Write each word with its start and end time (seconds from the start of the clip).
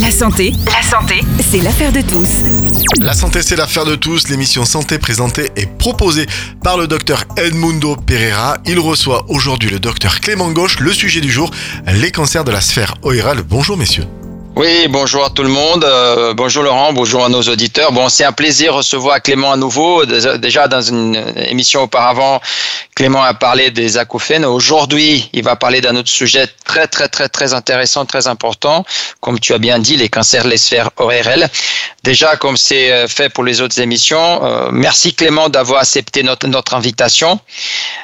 La 0.00 0.10
santé, 0.10 0.54
la 0.66 0.82
santé, 0.82 1.20
c'est 1.40 1.60
l'affaire 1.60 1.92
de 1.92 2.00
tous. 2.00 2.42
La 3.00 3.12
santé, 3.12 3.42
c'est 3.42 3.56
l'affaire 3.56 3.84
de 3.84 3.94
tous. 3.94 4.28
L'émission 4.28 4.64
Santé 4.64 4.98
présentée 4.98 5.50
et 5.54 5.66
proposée 5.66 6.26
par 6.62 6.78
le 6.78 6.86
docteur 6.86 7.24
Edmundo 7.36 7.96
Pereira. 7.96 8.56
Il 8.64 8.78
reçoit 8.78 9.26
aujourd'hui 9.28 9.68
le 9.68 9.78
docteur 9.78 10.20
Clément 10.20 10.50
Gauche. 10.50 10.80
Le 10.80 10.92
sujet 10.92 11.20
du 11.20 11.30
jour, 11.30 11.50
les 11.86 12.10
cancers 12.10 12.44
de 12.44 12.50
la 12.50 12.62
sphère 12.62 12.94
orale. 13.02 13.42
Bonjour 13.46 13.76
messieurs. 13.76 14.06
Oui, 14.54 14.86
bonjour 14.90 15.24
à 15.24 15.30
tout 15.30 15.42
le 15.42 15.48
monde. 15.48 15.82
Euh, 15.82 16.34
bonjour 16.34 16.62
Laurent, 16.62 16.92
bonjour 16.92 17.24
à 17.24 17.30
nos 17.30 17.40
auditeurs. 17.40 17.90
Bon, 17.90 18.10
c'est 18.10 18.24
un 18.24 18.32
plaisir 18.32 18.72
de 18.72 18.76
recevoir 18.78 19.22
Clément 19.22 19.50
à 19.50 19.56
nouveau. 19.56 20.04
Déjà 20.04 20.68
dans 20.68 20.82
une 20.82 21.16
émission 21.36 21.84
auparavant, 21.84 22.38
Clément 22.94 23.22
a 23.22 23.32
parlé 23.32 23.70
des 23.70 23.96
acouphènes. 23.96 24.44
Aujourd'hui, 24.44 25.30
il 25.32 25.42
va 25.42 25.56
parler 25.56 25.80
d'un 25.80 25.96
autre 25.96 26.10
sujet 26.10 26.46
très 26.66 26.86
très 26.86 27.08
très 27.08 27.30
très 27.30 27.54
intéressant, 27.54 28.04
très 28.04 28.26
important. 28.26 28.84
Comme 29.20 29.40
tu 29.40 29.54
as 29.54 29.58
bien 29.58 29.78
dit, 29.78 29.96
les 29.96 30.10
cancers 30.10 30.46
les 30.46 30.58
sphères 30.58 30.90
ORL. 30.98 31.48
Déjà, 32.04 32.34
comme 32.34 32.56
c'est 32.56 32.90
euh, 32.90 33.06
fait 33.06 33.28
pour 33.28 33.44
les 33.44 33.60
autres 33.60 33.80
émissions, 33.80 34.44
euh, 34.44 34.70
merci 34.72 35.14
Clément 35.14 35.48
d'avoir 35.48 35.82
accepté 35.82 36.24
notre, 36.24 36.74
invitation. 36.74 37.38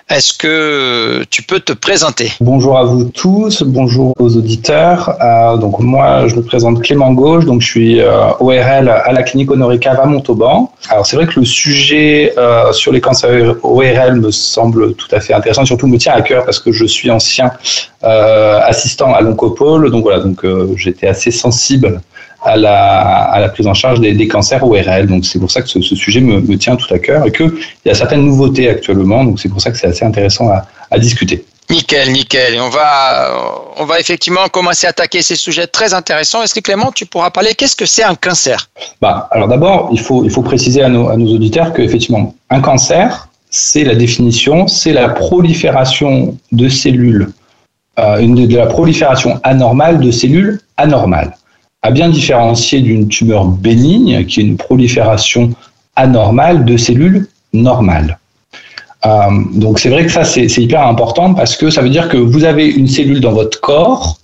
Est-ce 0.08 0.32
que 0.32 1.24
tu 1.30 1.42
peux 1.42 1.58
te 1.58 1.72
présenter? 1.72 2.30
Bonjour 2.40 2.78
à 2.78 2.84
vous 2.84 3.06
tous, 3.06 3.64
bonjour 3.64 4.14
aux 4.20 4.36
auditeurs. 4.36 5.16
donc 5.58 5.80
moi, 5.80 6.28
je 6.28 6.36
me 6.36 6.42
présente 6.42 6.80
Clément 6.80 7.12
Gauche, 7.12 7.44
donc 7.44 7.60
je 7.60 7.66
suis 7.66 8.00
euh, 8.00 8.30
ORL 8.38 8.88
à 8.88 9.12
la 9.12 9.22
clinique 9.24 9.50
Honoré 9.50 9.80
Cave 9.80 9.98
à 10.00 10.06
Montauban. 10.06 10.72
Alors 10.90 11.04
c'est 11.04 11.16
vrai 11.16 11.26
que 11.26 11.40
le 11.40 11.44
sujet 11.44 12.34
euh, 12.38 12.72
sur 12.72 12.92
les 12.92 13.00
cancers 13.00 13.56
ORL 13.64 14.20
me 14.20 14.30
semble 14.30 14.94
tout 14.94 15.08
à 15.10 15.18
fait 15.18 15.34
intéressant, 15.34 15.64
surtout 15.64 15.88
me 15.88 15.98
tient 15.98 16.12
à 16.12 16.22
cœur 16.22 16.44
parce 16.44 16.60
que 16.60 16.70
je 16.70 16.84
suis 16.84 17.10
ancien 17.10 17.50
euh, 18.04 18.60
assistant 18.62 19.12
à 19.12 19.22
l'oncopole, 19.22 19.90
donc 19.90 20.04
voilà, 20.04 20.20
donc 20.20 20.46
j'étais 20.76 21.08
assez 21.08 21.32
sensible 21.32 22.00
à 22.42 22.56
la, 22.56 23.22
à 23.24 23.40
la 23.40 23.48
prise 23.48 23.66
en 23.66 23.74
charge 23.74 24.00
des, 24.00 24.12
des 24.12 24.28
cancers 24.28 24.62
ORL. 24.62 25.06
Donc 25.06 25.24
c'est 25.24 25.38
pour 25.38 25.50
ça 25.50 25.62
que 25.62 25.68
ce, 25.68 25.80
ce 25.80 25.96
sujet 25.96 26.20
me, 26.20 26.40
me, 26.40 26.56
tient 26.56 26.76
tout 26.76 26.92
à 26.92 26.98
cœur 26.98 27.26
et 27.26 27.32
qu'il 27.32 27.52
y 27.84 27.90
a 27.90 27.94
certaines 27.94 28.24
nouveautés 28.24 28.68
actuellement. 28.68 29.24
Donc 29.24 29.40
c'est 29.40 29.48
pour 29.48 29.60
ça 29.60 29.70
que 29.70 29.78
c'est 29.78 29.88
assez 29.88 30.04
intéressant 30.04 30.48
à, 30.50 30.66
à 30.90 30.98
discuter. 30.98 31.44
Nickel, 31.70 32.12
nickel. 32.12 32.54
Et 32.54 32.60
on 32.60 32.70
va, 32.70 33.30
on 33.76 33.84
va 33.84 34.00
effectivement 34.00 34.48
commencer 34.48 34.86
à 34.86 34.90
attaquer 34.90 35.20
ces 35.20 35.36
sujets 35.36 35.66
très 35.66 35.92
intéressants. 35.92 36.42
Est-ce 36.42 36.54
que 36.54 36.60
Clément, 36.60 36.92
tu 36.92 37.04
pourras 37.04 37.30
parler 37.30 37.54
Qu'est-ce 37.54 37.76
que 37.76 37.84
c'est 37.84 38.04
un 38.04 38.14
cancer? 38.14 38.70
Bah, 39.02 39.28
Alors 39.32 39.48
d'abord, 39.48 39.90
il 39.92 40.00
faut, 40.00 40.24
il 40.24 40.30
faut 40.30 40.42
préciser 40.42 40.82
à 40.82 40.88
nos, 40.88 41.10
à 41.10 41.16
nos 41.16 41.34
auditeurs 41.34 41.74
qu'effectivement, 41.74 42.34
un 42.48 42.60
cancer, 42.60 43.28
c'est 43.50 43.84
la 43.84 43.94
définition, 43.94 44.66
c'est 44.66 44.92
la 44.92 45.10
prolifération 45.10 46.36
de 46.52 46.68
cellules, 46.68 47.28
euh, 47.98 48.18
une, 48.18 48.46
de 48.46 48.56
la 48.56 48.66
prolifération 48.66 49.40
anormale 49.42 50.00
de 50.00 50.10
cellules 50.10 50.60
anormales, 50.76 51.36
à 51.82 51.90
bien 51.90 52.08
différencier 52.08 52.80
d'une 52.80 53.08
tumeur 53.08 53.44
bénigne, 53.46 54.24
qui 54.26 54.40
est 54.40 54.44
une 54.44 54.56
prolifération 54.56 55.50
anormale 55.96 56.64
de 56.64 56.76
cellules 56.76 57.28
normales. 57.52 58.18
Euh, 59.06 59.10
donc 59.54 59.78
c'est 59.78 59.90
vrai 59.90 60.04
que 60.04 60.12
ça 60.12 60.24
c'est 60.24 60.46
hyper 60.56 60.84
important 60.86 61.32
parce 61.34 61.56
que 61.56 61.70
ça 61.70 61.82
veut 61.82 61.90
dire 61.90 62.08
que 62.08 62.16
vous 62.16 62.44
avez 62.44 62.66
une 62.66 62.88
cellule 62.88 63.20
dans 63.20 63.32
votre 63.32 63.60
corps 63.60 64.18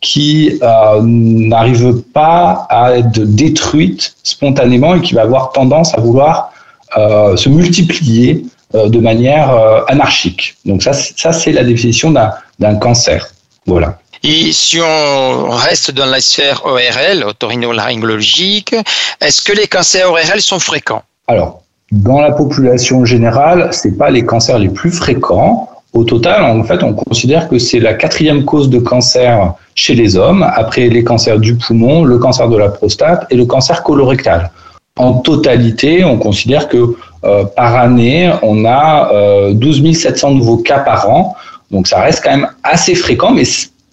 qui 0.00 0.58
euh, 0.62 1.00
n'arrive 1.02 2.02
pas 2.12 2.66
à 2.68 2.98
être 2.98 3.20
détruite 3.20 4.14
spontanément 4.22 4.94
et 4.94 5.00
qui 5.00 5.14
va 5.14 5.22
avoir 5.22 5.52
tendance 5.52 5.94
à 5.94 6.00
vouloir 6.00 6.52
euh, 6.98 7.36
se 7.36 7.48
multiplier 7.48 8.44
de 8.74 8.98
manière 9.00 9.50
anarchique. 9.88 10.56
Donc 10.66 10.82
ça, 10.82 10.92
ça 10.92 11.32
c'est 11.32 11.52
la 11.52 11.64
définition 11.64 12.12
d'un 12.58 12.74
cancer. 12.74 13.30
Voilà. 13.64 13.98
Et 14.22 14.52
si 14.52 14.78
on 14.80 15.50
reste 15.50 15.92
dans 15.92 16.06
la 16.06 16.20
sphère 16.20 16.62
ORL, 16.64 17.24
otorhinolaryngologique, 17.24 18.74
est-ce 19.20 19.42
que 19.42 19.52
les 19.52 19.66
cancers 19.66 20.10
ORL 20.10 20.40
sont 20.40 20.58
fréquents? 20.58 21.02
Alors, 21.28 21.62
dans 21.92 22.20
la 22.20 22.32
population 22.32 23.04
générale, 23.04 23.68
c'est 23.72 23.96
pas 23.96 24.10
les 24.10 24.24
cancers 24.24 24.58
les 24.58 24.68
plus 24.68 24.90
fréquents. 24.90 25.68
Au 25.94 26.04
total, 26.04 26.44
en 26.44 26.62
fait, 26.64 26.82
on 26.82 26.92
considère 26.92 27.48
que 27.48 27.58
c'est 27.58 27.80
la 27.80 27.94
quatrième 27.94 28.44
cause 28.44 28.68
de 28.68 28.78
cancer 28.78 29.54
chez 29.74 29.94
les 29.94 30.16
hommes, 30.16 30.42
après 30.54 30.88
les 30.88 31.02
cancers 31.02 31.38
du 31.38 31.54
poumon, 31.54 32.04
le 32.04 32.18
cancer 32.18 32.48
de 32.48 32.56
la 32.58 32.68
prostate 32.68 33.26
et 33.30 33.36
le 33.36 33.46
cancer 33.46 33.82
colorectal. 33.82 34.50
En 34.96 35.14
totalité, 35.14 36.04
on 36.04 36.18
considère 36.18 36.68
que 36.68 36.94
euh, 37.24 37.44
par 37.44 37.76
année, 37.76 38.30
on 38.42 38.64
a 38.64 39.10
euh, 39.12 39.52
12 39.54 39.96
700 39.96 40.32
nouveaux 40.32 40.58
cas 40.58 40.80
par 40.80 41.08
an. 41.08 41.36
Donc 41.70 41.86
ça 41.86 42.00
reste 42.00 42.22
quand 42.22 42.30
même 42.30 42.48
assez 42.62 42.94
fréquent, 42.94 43.30
mais 43.30 43.44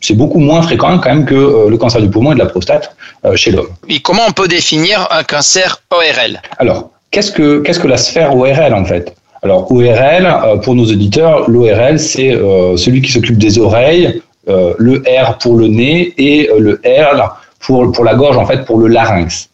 c'est 0.02 0.14
beaucoup 0.14 0.40
moins 0.40 0.62
fréquent 0.62 0.98
quand 1.00 1.10
même 1.10 1.26
que 1.26 1.36
euh, 1.36 1.70
le 1.70 1.78
cancer 1.78 2.02
du 2.02 2.10
poumon 2.10 2.32
et 2.32 2.36
de 2.36 2.40
la 2.40 2.46
prostate 2.46 2.96
euh, 3.26 3.36
chez 3.36 3.52
l'homme. 3.52 3.70
Et 3.90 4.00
comment 4.00 4.24
on 4.28 4.32
peut 4.32 4.48
définir 4.48 5.08
un 5.12 5.24
cancer 5.24 5.82
ORL 5.92 6.42
Alors, 6.60 6.92
Qu'est-ce 7.12 7.32
que, 7.32 7.60
qu'est-ce 7.62 7.80
que 7.80 7.88
la 7.88 7.96
sphère 7.96 8.36
ORL 8.36 8.74
en 8.74 8.84
fait? 8.84 9.16
Alors 9.42 9.72
ORL, 9.72 10.26
euh, 10.26 10.58
pour 10.58 10.76
nos 10.76 10.84
auditeurs, 10.84 11.50
l'ORL 11.50 11.98
c'est 11.98 12.32
celui 12.76 13.02
qui 13.02 13.12
s'occupe 13.12 13.38
des 13.38 13.58
oreilles, 13.58 14.22
le 14.48 15.02
R 15.08 15.38
pour 15.38 15.56
le 15.56 15.68
nez 15.68 16.14
et 16.18 16.50
le 16.60 16.82
R 16.86 17.40
pour, 17.62 17.90
pour 17.94 18.04
la 18.04 18.16
gorge 18.16 18.38
en 18.38 18.46
fait 18.46 18.66
pour 18.66 18.80
le 18.80 18.88
larynx. 18.88 19.50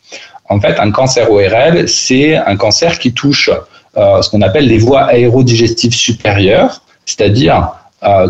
En 0.50 0.60
fait, 0.60 0.80
un 0.80 0.92
cancer 0.92 1.30
ORL 1.30 1.88
c'est 1.88 2.36
un 2.36 2.56
cancer 2.56 2.98
qui 2.98 3.14
touche 3.14 3.52
ce 3.96 4.30
qu'on 4.30 4.42
appelle 4.42 4.68
les 4.68 4.80
voies 4.80 5.04
aérodigestives 5.04 5.94
supérieures, 5.94 6.82
c'est-à-dire 7.06 7.70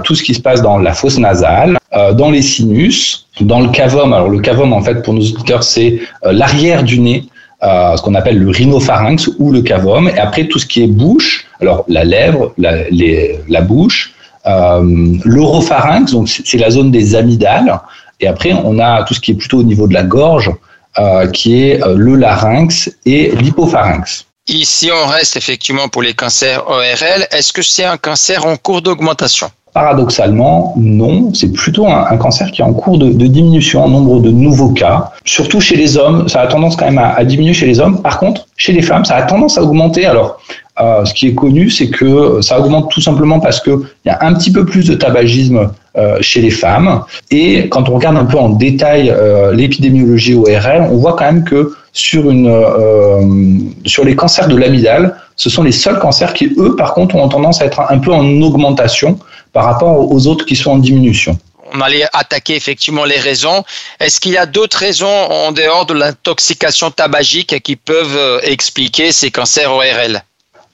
tout 0.04 0.16
ce 0.16 0.24
qui 0.24 0.34
se 0.34 0.42
passe 0.42 0.62
dans 0.62 0.78
la 0.78 0.94
fosse 0.94 1.18
nasale, 1.18 1.78
dans 2.14 2.30
les 2.30 2.42
sinus, 2.42 3.28
dans 3.40 3.62
le 3.62 3.70
cavum. 3.70 4.12
Alors 4.14 4.30
le 4.30 4.40
cavum 4.40 4.74
en 4.74 4.82
fait 4.82 5.02
pour 5.02 5.14
nos 5.14 5.22
auditeurs 5.22 5.64
c'est 5.64 6.00
l'arrière 6.24 6.84
du 6.84 7.00
nez 7.00 7.26
euh, 7.64 7.96
ce 7.96 8.02
qu'on 8.02 8.16
appelle 8.16 8.40
le 8.40 8.50
rhinopharynx 8.50 9.30
ou 9.38 9.52
le 9.52 9.62
cavum, 9.62 10.10
et 10.10 10.18
après 10.18 10.48
tout 10.48 10.58
ce 10.58 10.66
qui 10.66 10.82
est 10.82 10.88
bouche, 10.88 11.46
alors 11.62 11.86
la 11.88 12.04
lèvre, 12.04 12.54
la, 12.58 12.90
les, 12.90 13.40
la 13.48 13.62
bouche, 13.62 14.14
euh, 14.48 15.16
l'oropharynx, 15.24 16.12
donc 16.12 16.28
c'est 16.28 16.58
la 16.58 16.72
zone 16.72 16.90
des 16.90 17.16
amygdales, 17.16 17.80
et 18.20 18.28
après 18.28 18.54
on 18.54 18.80
a 18.80 19.04
tout 19.04 19.14
ce 19.14 19.20
qui 19.20 19.32
est 19.32 19.36
plutôt 19.36 19.60
au 19.60 19.64
niveau 19.64 19.88
de 19.88 19.94
la 19.94 20.04
gorge, 20.04 20.52
euh, 20.98 21.28
qui 21.28 21.64
est 21.64 21.84
euh, 21.84 21.96
le 21.96 22.16
larynx 22.16 22.92
et 23.06 23.32
l'hypopharynx. 23.36 24.26
Ici, 24.48 24.90
on 24.92 25.08
reste 25.08 25.38
effectivement 25.38 25.88
pour 25.88 26.02
les 26.02 26.16
cancers 26.16 26.68
ORL. 26.68 27.28
Est-ce 27.30 27.54
que 27.54 27.62
c'est 27.62 27.86
un 27.86 27.98
cancer 27.98 28.46
en 28.46 28.58
cours 28.58 28.82
d'augmentation? 28.82 29.52
Paradoxalement, 29.74 30.74
non. 30.78 31.34
C'est 31.34 31.54
plutôt 31.54 31.88
un, 31.88 32.18
cancer 32.18 32.52
qui 32.52 32.62
est 32.62 32.66
en 32.66 32.74
cours 32.74 32.98
de, 32.98 33.10
diminution 33.10 33.84
en 33.86 33.90
nombre 33.90 34.20
de 34.20 34.30
nouveaux 34.30 34.72
cas. 34.72 35.12
Surtout 35.24 35.62
chez 35.62 35.78
les 35.78 35.98
hommes, 35.98 36.28
ça 36.28 36.42
a 36.42 36.48
tendance 36.48 36.76
quand 36.76 36.86
même 36.86 36.98
à, 37.00 37.24
diminuer 37.24 37.54
chez 37.54 37.68
les 37.68 37.80
hommes. 37.80 38.02
Par 38.02 38.20
contre, 38.20 38.48
chez 38.58 38.74
les 38.74 38.82
femmes, 38.82 39.06
ça 39.06 39.16
a 39.16 39.22
tendance 39.24 39.58
à 39.58 39.64
augmenter. 39.64 40.06
Alors, 40.06 40.40
euh, 40.82 41.06
ce 41.06 41.14
qui 41.14 41.28
est 41.28 41.36
connu, 41.36 41.70
c'est 41.70 41.90
que 41.90 42.42
ça 42.42 42.60
augmente 42.60 42.90
tout 42.92 43.02
simplement 43.02 43.40
parce 43.40 43.62
qu'il 43.62 43.80
y 44.06 44.10
a 44.10 44.18
un 44.22 44.34
petit 44.34 44.52
peu 44.52 44.66
plus 44.66 44.88
de 44.88 44.96
tabagisme 44.96 45.70
euh, 45.98 46.18
chez 46.22 46.42
les 46.42 46.50
femmes. 46.50 47.04
Et 47.30 47.70
quand 47.70 47.88
on 47.90 47.96
regarde 47.96 48.18
un 48.18 48.26
peu 48.26 48.38
en 48.38 48.50
détail 48.50 49.10
euh, 49.10 49.54
l'épidémiologie 49.54 50.34
ORL, 50.34 50.88
on 50.92 50.98
voit 50.98 51.14
quand 51.14 51.26
même 51.26 51.44
que 51.44 51.74
sur, 51.94 52.24
les 52.24 54.16
cancers 54.16 54.48
de 54.48 54.56
l'amygdale, 54.56 55.16
ce 55.36 55.50
sont 55.50 55.64
les 55.64 55.72
seuls 55.72 56.00
cancers 56.00 56.34
qui, 56.34 56.54
eux, 56.58 56.76
par 56.76 56.94
contre, 56.94 57.16
ont 57.16 57.28
tendance 57.28 57.62
à 57.62 57.66
être 57.66 57.82
un 57.90 57.98
peu 58.00 58.12
en 58.12 58.26
augmentation 58.42 59.20
par 59.54 59.66
rapport 59.66 60.12
aux 60.12 60.28
autres 60.28 60.46
qui 60.46 60.56
sont 60.56 60.72
en 60.72 60.78
diminution. 60.78 61.38
On 61.74 61.80
allait 61.82 62.06
attaquer 62.14 62.56
effectivement 62.56 63.06
les 63.06 63.18
raisons. 63.18 63.64
Est-ce 64.00 64.20
qu'il 64.20 64.34
y 64.34 64.38
a 64.38 64.46
d'autres 64.46 64.78
raisons 64.78 65.08
en 65.08 65.52
dehors 65.52 65.86
de 65.86 65.94
l'intoxication 65.94 66.92
tabagique 66.92 67.62
qui 67.62 67.78
peuvent 67.78 68.18
euh, 68.18 68.40
expliquer 68.44 69.12
ces 69.14 69.32
cancers 69.32 69.72
ORL 69.72 70.22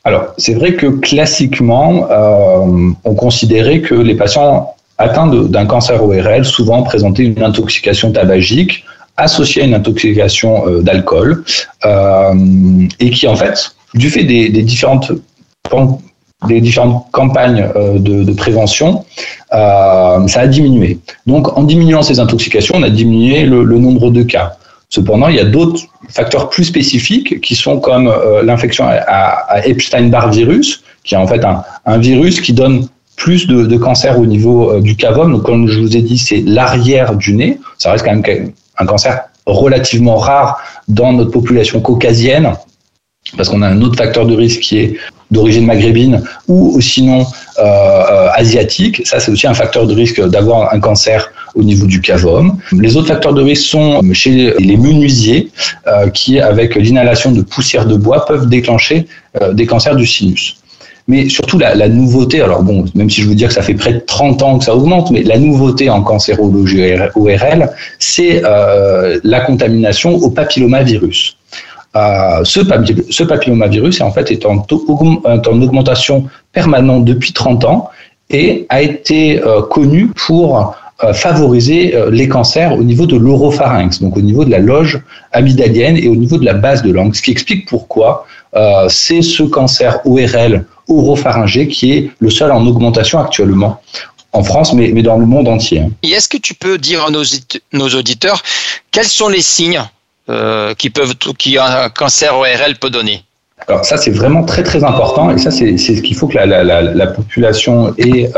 Alors, 0.04 0.34
c'est 0.38 0.56
vrai 0.56 0.74
que 0.74 0.88
classiquement, 0.88 2.08
euh, 2.10 2.92
on 3.04 3.16
considérait 3.16 3.82
que 3.82 3.94
les 3.94 4.16
patients 4.16 4.76
atteints 4.98 5.28
d'un 5.28 5.66
cancer 5.66 6.04
ORL 6.04 6.46
souvent 6.46 6.82
présentaient 6.84 7.24
une 7.24 7.44
intoxication 7.44 8.12
tabagique 8.12 8.84
associée 9.18 9.64
à 9.64 9.66
une 9.66 9.74
intoxication 9.74 10.68
euh, 10.68 10.82
d'alcool 10.82 11.44
euh, 11.86 12.88
et 13.00 13.10
qui, 13.10 13.28
en 13.28 13.36
fait, 13.36 13.76
du 13.94 14.10
fait 14.10 14.24
des, 14.24 14.50
des 14.50 14.64
différentes 14.64 15.12
des 16.48 16.62
différentes 16.62 17.08
campagnes 17.12 17.68
euh, 17.76 17.98
de, 17.98 18.24
de, 18.24 18.32
prévention, 18.34 19.06
euh, 19.54 20.28
ça 20.28 20.42
a 20.42 20.48
diminué. 20.48 21.00
Donc, 21.26 21.58
en 21.58 21.64
diminuant 21.64 22.04
ces 22.04 22.20
intoxications, 22.20 22.76
on 22.78 22.84
a 22.84 22.90
diminué 22.90 23.44
le, 23.46 23.64
le 23.64 23.80
nombre 23.80 24.12
de 24.12 24.22
cas. 24.22 24.58
Cependant, 24.90 25.28
il 25.28 25.36
y 25.36 25.40
a 25.40 25.46
d'autres 25.46 25.82
facteurs 26.10 26.50
plus 26.50 26.64
spécifiques 26.64 27.42
qui 27.42 27.56
sont 27.56 27.80
comme 27.80 28.08
euh, 28.08 28.44
l'infection 28.44 28.86
à, 28.88 28.94
à 28.94 29.66
Epstein-Barr 29.66 30.30
virus, 30.30 30.84
qui 31.04 31.16
est 31.16 31.18
en 31.18 31.28
fait 31.28 31.44
un, 31.44 31.64
un 31.86 31.98
virus 31.98 32.40
qui 32.40 32.54
donne 32.54 32.88
plus 33.16 33.48
de, 33.48 33.66
de 33.66 33.78
cancer 33.78 34.18
au 34.20 34.26
niveau 34.26 34.72
euh, 34.72 34.82
du 34.82 34.96
cavum. 34.96 35.32
Donc, 35.32 35.44
comme 35.44 35.68
je 35.68 35.80
vous 35.80 35.98
ai 35.98 36.02
dit, 36.02 36.18
c'est 36.18 36.42
l'arrière 36.46 37.16
du 37.16 37.34
nez. 37.34 37.60
Ça 37.78 37.92
reste 37.92 38.06
quand 38.06 38.16
même 38.16 38.52
un 38.78 38.86
cancer 38.86 39.24
relativement 39.48 40.18
rare 40.18 40.60
dans 40.88 41.14
notre 41.14 41.32
population 41.32 41.82
caucasienne, 41.82 42.54
parce 43.36 43.50
qu'on 43.50 43.62
a 43.62 43.68
un 43.68 43.82
autre 43.82 43.98
facteur 43.98 44.26
de 44.26 44.36
risque 44.36 44.62
qui 44.62 44.78
est 44.80 44.98
d'origine 45.30 45.66
maghrébine 45.66 46.24
ou 46.48 46.80
sinon 46.80 47.26
euh, 47.60 47.64
euh, 47.64 48.30
asiatique. 48.34 49.02
Ça, 49.06 49.20
c'est 49.20 49.32
aussi 49.32 49.48
un 49.48 49.54
facteur 49.54 49.86
de 49.86 49.94
risque 49.94 50.26
d'avoir 50.30 50.74
un 50.74 50.80
cancer 50.80 51.30
au 51.56 51.64
niveau 51.64 51.86
du 51.86 52.00
cavum. 52.00 52.58
Les 52.72 52.96
autres 52.96 53.08
facteurs 53.08 53.34
de 53.34 53.42
risque 53.42 53.66
sont 53.66 54.02
chez 54.14 54.54
les 54.60 54.78
menuisiers 54.78 55.50
qui, 56.14 56.40
avec 56.40 56.76
l'inhalation 56.76 57.32
de 57.32 57.42
poussière 57.42 57.86
de 57.86 57.96
bois, 57.96 58.26
peuvent 58.26 58.48
déclencher 58.48 59.08
des 59.54 59.66
cancers 59.66 59.96
du 59.96 60.06
sinus. 60.06 60.58
Mais 61.08 61.30
surtout, 61.30 61.58
la, 61.58 61.88
nouveauté, 61.88 62.42
alors 62.42 62.64
bon, 62.64 62.84
même 62.94 63.10
si 63.10 63.22
je 63.22 63.30
veux 63.30 63.36
dire 63.36 63.48
que 63.48 63.54
ça 63.54 63.62
fait 63.62 63.74
près 63.74 63.94
de 63.94 64.00
30 64.00 64.44
ans 64.44 64.58
que 64.60 64.66
ça 64.66 64.76
augmente, 64.76 65.10
mais 65.10 65.24
la 65.24 65.38
nouveauté 65.38 65.90
en 65.90 66.02
cancérologie 66.02 66.96
ORL, 67.16 67.70
c'est 67.98 68.42
euh, 68.44 69.18
la 69.24 69.40
contamination 69.40 70.16
au 70.16 70.30
papillomavirus. 70.30 71.38
Ce, 72.44 73.24
papillomavirus, 73.24 74.02
en 74.02 74.12
fait, 74.12 74.32
est 74.32 74.46
en, 74.46 74.66
en, 74.70 75.62
augmentation 75.62 76.26
permanente 76.54 77.06
depuis 77.06 77.34
30 77.34 77.66
ans 77.66 77.90
et 78.30 78.66
a 78.70 78.82
été 78.82 79.42
euh, 79.42 79.62
connu 79.62 80.08
pour 80.28 80.76
euh, 81.04 81.14
favoriser 81.14 81.96
euh, 81.96 82.10
les 82.12 82.28
cancers 82.28 82.74
au 82.74 82.84
niveau 82.84 83.06
de 83.06 83.16
l'oropharynx, 83.16 84.02
donc 84.02 84.18
au 84.18 84.22
niveau 84.22 84.44
de 84.44 84.52
la 84.52 84.60
loge 84.60 85.02
amygdalienne 85.32 85.98
et 85.98 86.08
au 86.08 86.16
niveau 86.16 86.38
de 86.38 86.46
la 86.46 86.54
base 86.54 86.84
de 86.84 86.92
langue, 86.92 87.16
ce 87.16 87.22
qui 87.22 87.32
explique 87.32 87.68
pourquoi 87.68 88.26
c'est 88.90 89.22
ce 89.22 89.44
cancer 89.44 90.00
ORL 90.04 90.66
oropharyngé 90.90 91.68
qui 91.68 91.92
est 91.92 92.12
le 92.18 92.32
seul 92.32 92.52
en 92.52 92.66
augmentation 92.66 93.20
actuellement 93.20 93.80
en 94.34 94.44
France, 94.44 94.74
mais, 94.74 94.92
dans 95.04 95.18
le 95.18 95.28
monde 95.28 95.48
entier. 95.48 95.84
Et 96.02 96.10
est-ce 96.10 96.28
que 96.28 96.38
tu 96.38 96.56
peux 96.56 96.80
dire 96.80 97.06
à 97.06 97.12
nos 97.12 97.90
auditeurs 97.90 98.42
quels 98.92 99.06
sont 99.06 99.30
les 99.30 99.42
signes 99.42 99.84
qui 100.78 100.90
peuvent 100.90 101.16
qu'un 101.16 101.90
cancer 101.90 102.36
ORL 102.38 102.76
peut 102.80 102.90
donner 102.90 103.24
alors 103.68 103.84
ça, 103.84 103.98
c'est 103.98 104.12
vraiment 104.12 104.44
très 104.44 104.62
très 104.62 104.84
important 104.84 105.32
et 105.32 105.40
ça, 105.40 105.50
c'est 105.50 105.78
ce 105.78 106.02
qu'il 106.02 106.16
faut 106.16 106.28
que 106.28 106.36
la, 106.36 106.46
la, 106.46 106.82
la, 106.82 107.08
population 107.08 107.94
et 107.98 108.30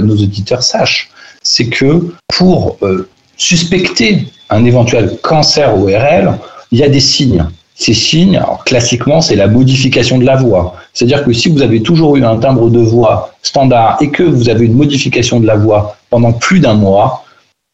nos 0.00 0.14
auditeurs 0.14 0.62
sachent 0.62 1.10
c'est 1.48 1.68
que 1.68 2.12
pour 2.28 2.76
euh, 2.82 3.08
suspecter 3.36 4.26
un 4.50 4.64
éventuel 4.64 5.18
cancer 5.22 5.76
ORL, 5.78 6.38
il 6.72 6.78
y 6.78 6.82
a 6.82 6.88
des 6.88 7.00
signes. 7.00 7.46
Ces 7.74 7.94
signes, 7.94 8.42
classiquement, 8.66 9.20
c'est 9.20 9.36
la 9.36 9.46
modification 9.46 10.18
de 10.18 10.26
la 10.26 10.36
voix. 10.36 10.74
C'est-à-dire 10.92 11.24
que 11.24 11.32
si 11.32 11.48
vous 11.48 11.62
avez 11.62 11.80
toujours 11.80 12.16
eu 12.16 12.24
un 12.24 12.36
timbre 12.36 12.68
de 12.70 12.80
voix 12.80 13.32
standard 13.42 13.96
et 14.00 14.10
que 14.10 14.24
vous 14.24 14.48
avez 14.48 14.66
une 14.66 14.74
modification 14.74 15.40
de 15.40 15.46
la 15.46 15.56
voix 15.56 15.96
pendant 16.10 16.32
plus 16.32 16.60
d'un 16.60 16.74
mois, 16.74 17.24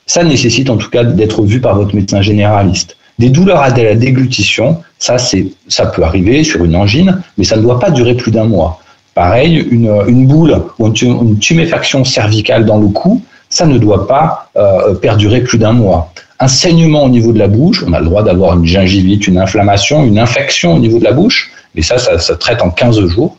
ça 0.07 0.23
nécessite 0.23 0.69
en 0.69 0.77
tout 0.77 0.91
cas 0.91 1.03
d'être 1.03 1.43
vu 1.43 1.61
par 1.61 1.75
votre 1.75 1.95
médecin 1.95 2.21
généraliste. 2.21 2.97
Des 3.19 3.29
douleurs 3.29 3.61
à 3.61 3.71
la 3.71 3.95
déglutition, 3.95 4.83
ça, 4.99 5.17
peut 5.87 6.03
arriver 6.03 6.43
sur 6.43 6.65
une 6.65 6.75
angine, 6.75 7.21
mais 7.39 7.45
ça 7.45 7.57
ne 7.57 7.63
doit 7.63 7.79
pas 7.79 7.91
durer 7.91 8.15
plus 8.15 8.33
d'un 8.33 8.45
mois. 8.45 8.81
Pareil, 9.15 9.67
une, 9.71 10.27
boule 10.27 10.61
ou 10.79 10.93
une 10.93 11.39
tuméfaction 11.39 12.05
cervicale 12.05 12.65
dans 12.65 12.79
le 12.79 12.89
cou, 12.89 13.23
ça 13.49 13.67
ne 13.67 13.79
doit 13.79 14.09
pas 14.09 14.51
euh, 14.57 14.95
perdurer 14.95 15.43
plus 15.43 15.59
d'un 15.59 15.73
mois. 15.73 16.13
Un 16.41 16.49
saignement 16.49 17.05
au 17.05 17.09
niveau 17.09 17.33
de 17.33 17.39
la 17.39 17.47
bouche, 17.47 17.85
on 17.87 17.93
a 17.93 18.01
le 18.01 18.07
droit 18.07 18.25
d'avoir 18.25 18.59
une 18.59 18.67
gingivite, 18.67 19.29
une 19.29 19.39
inflammation, 19.39 20.05
une 20.05 20.19
infection 20.19 20.75
au 20.75 20.79
niveau 20.81 20.99
de 20.99 21.05
la 21.05 21.13
bouche, 21.13 21.53
mais 21.77 21.83
ça, 21.83 21.99
ça, 21.99 22.19
ça 22.19 22.35
traite 22.35 22.63
en 22.63 22.71
15 22.71 23.07
jours. 23.07 23.37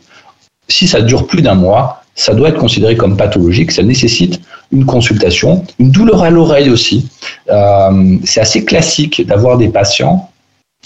Si 0.68 0.88
ça 0.88 1.02
dure 1.02 1.26
plus 1.26 1.42
d'un 1.42 1.54
mois, 1.54 2.02
ça 2.16 2.34
doit 2.34 2.48
être 2.48 2.58
considéré 2.58 2.96
comme 2.96 3.16
pathologique, 3.16 3.70
ça 3.70 3.82
nécessite 3.82 4.40
une 4.72 4.86
consultation, 4.86 5.64
une 5.78 5.90
douleur 5.90 6.22
à 6.22 6.30
l'oreille 6.30 6.70
aussi. 6.70 7.08
Euh, 7.50 8.16
c'est 8.24 8.40
assez 8.40 8.64
classique 8.64 9.24
d'avoir 9.26 9.58
des 9.58 9.68
patients 9.68 10.30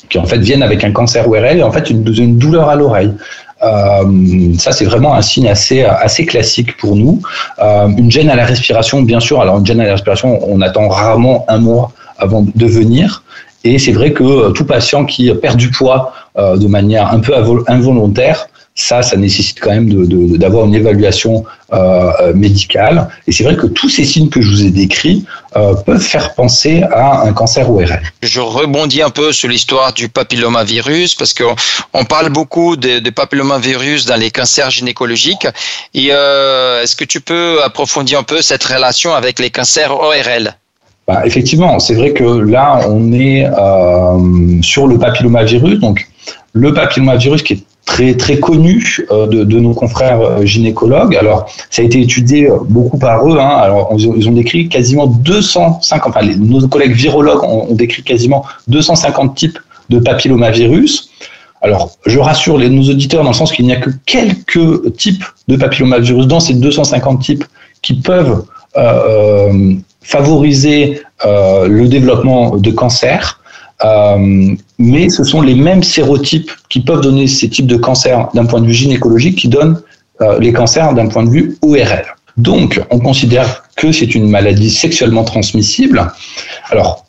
qui 0.08 0.18
en 0.18 0.24
fait 0.24 0.38
viennent 0.38 0.62
avec 0.62 0.82
un 0.82 0.90
cancer 0.90 1.28
ORL 1.28 1.58
et 1.58 1.62
en 1.62 1.70
fait 1.70 1.88
une, 1.88 2.02
douleur 2.36 2.68
à 2.68 2.74
l'oreille. 2.74 3.12
Euh, 3.62 4.54
ça, 4.58 4.72
c'est 4.72 4.86
vraiment 4.86 5.14
un 5.14 5.22
signe 5.22 5.48
assez, 5.48 5.84
assez 5.84 6.26
classique 6.26 6.76
pour 6.78 6.96
nous. 6.96 7.22
Euh, 7.60 7.88
une 7.96 8.10
gêne 8.10 8.28
à 8.28 8.34
la 8.34 8.44
respiration, 8.44 9.02
bien 9.02 9.20
sûr. 9.20 9.40
Alors, 9.40 9.58
une 9.58 9.66
gêne 9.66 9.80
à 9.80 9.84
la 9.84 9.92
respiration, 9.92 10.40
on 10.50 10.60
attend 10.62 10.88
rarement 10.88 11.44
un 11.48 11.58
mois 11.58 11.92
avant 12.18 12.42
de 12.42 12.66
venir. 12.66 13.22
Et 13.62 13.78
c'est 13.78 13.92
vrai 13.92 14.12
que 14.12 14.50
tout 14.52 14.64
patient 14.64 15.04
qui 15.04 15.32
perd 15.34 15.58
du 15.58 15.70
poids 15.70 16.12
de 16.36 16.66
manière 16.66 17.12
un 17.12 17.20
peu 17.20 17.34
involontaire 17.68 18.48
ça, 18.80 19.02
ça 19.02 19.16
nécessite 19.16 19.60
quand 19.60 19.70
même 19.70 19.88
d'avoir 20.38 20.66
une 20.66 20.74
évaluation 20.74 21.44
euh, 21.72 22.10
euh, 22.20 22.34
médicale. 22.34 23.08
Et 23.26 23.32
c'est 23.32 23.44
vrai 23.44 23.56
que 23.56 23.66
tous 23.66 23.88
ces 23.88 24.04
signes 24.04 24.30
que 24.30 24.40
je 24.40 24.48
vous 24.48 24.64
ai 24.64 24.70
décrits 24.70 25.24
euh, 25.56 25.74
peuvent 25.74 26.00
faire 26.00 26.34
penser 26.34 26.82
à 26.90 27.22
un 27.22 27.32
cancer 27.32 27.70
ORL. 27.70 28.00
Je 28.22 28.40
rebondis 28.40 29.02
un 29.02 29.10
peu 29.10 29.32
sur 29.32 29.48
l'histoire 29.48 29.92
du 29.92 30.08
papillomavirus 30.08 31.14
parce 31.14 31.34
qu'on 31.34 32.04
parle 32.04 32.30
beaucoup 32.30 32.76
de, 32.76 33.00
de, 33.00 33.10
papillomavirus 33.10 34.06
dans 34.06 34.16
les 34.16 34.30
cancers 34.30 34.70
gynécologiques. 34.70 35.46
Et 35.94 36.06
est-ce 36.06 36.96
que 36.96 37.04
tu 37.04 37.20
peux 37.20 37.62
approfondir 37.62 38.18
un 38.18 38.22
peu 38.22 38.40
cette 38.40 38.64
relation 38.64 39.14
avec 39.14 39.38
les 39.38 39.50
cancers 39.50 39.92
ORL 39.92 40.54
bah, 41.06 41.22
effectivement, 41.24 41.80
c'est 41.80 41.94
vrai 41.94 42.12
que 42.12 42.24
là, 42.24 42.82
on 42.88 43.12
est 43.12 43.44
sur 44.62 44.86
le 44.86 44.96
papillomavirus. 44.96 45.80
Donc, 45.80 46.06
le 46.52 46.72
papillomavirus 46.72 47.42
qui 47.42 47.54
est 47.54 47.64
très 47.84 48.14
très 48.14 48.38
connu 48.38 49.06
euh, 49.10 49.26
de, 49.26 49.60
nos 49.60 49.74
confrères 49.74 50.20
euh, 50.20 50.44
gynécologues. 50.44 51.16
Alors, 51.16 51.46
ça 51.70 51.82
a 51.82 51.84
été 51.84 52.00
étudié 52.00 52.48
euh, 52.48 52.58
beaucoup 52.68 52.98
par 52.98 53.28
eux. 53.28 53.38
Hein. 53.38 53.48
Alors, 53.48 53.92
ils 53.96 54.28
ont 54.28 54.32
décrit 54.32 54.68
quasiment 54.68 55.06
250. 55.06 56.14
Enfin, 56.16 56.26
nos 56.38 56.68
collègues 56.68 56.92
virologues 56.92 57.42
ont, 57.42 57.74
décrit 57.74 58.02
quasiment 58.02 58.44
250 58.68 59.34
types 59.34 59.58
de 59.88 59.98
papillomavirus. 59.98 61.10
Alors, 61.62 61.90
je 62.06 62.18
rassure 62.18 62.58
nos 62.58 62.88
auditeurs 62.90 63.22
dans 63.22 63.30
le 63.30 63.36
sens 63.36 63.52
qu'il 63.52 63.66
n'y 63.66 63.72
a 63.72 63.76
que 63.76 63.90
quelques 64.06 64.96
types 64.96 65.24
de 65.48 65.56
papillomavirus 65.56 66.26
dans 66.26 66.40
ces 66.40 66.54
250 66.54 67.20
types 67.20 67.44
qui 67.82 67.94
peuvent 67.94 68.44
favoriser 70.00 71.02
le 71.22 71.84
développement 71.86 72.56
de 72.56 72.70
cancer. 72.70 73.40
Mais 74.80 75.10
ce 75.10 75.24
sont 75.24 75.42
les 75.42 75.54
mêmes 75.54 75.82
sérotypes 75.82 76.50
qui 76.70 76.80
peuvent 76.80 77.02
donner 77.02 77.26
ces 77.26 77.50
types 77.50 77.66
de 77.66 77.76
cancers 77.76 78.30
d'un 78.32 78.46
point 78.46 78.62
de 78.62 78.66
vue 78.66 78.72
gynécologique 78.72 79.36
qui 79.36 79.48
donnent 79.48 79.78
euh, 80.22 80.38
les 80.40 80.54
cancers 80.54 80.94
d'un 80.94 81.06
point 81.06 81.22
de 81.22 81.28
vue 81.28 81.58
ORL. 81.60 82.06
Donc, 82.38 82.80
on 82.90 82.98
considère 82.98 83.64
que 83.76 83.92
c'est 83.92 84.14
une 84.14 84.28
maladie 84.28 84.70
sexuellement 84.70 85.24
transmissible. 85.24 86.10
Alors, 86.70 87.04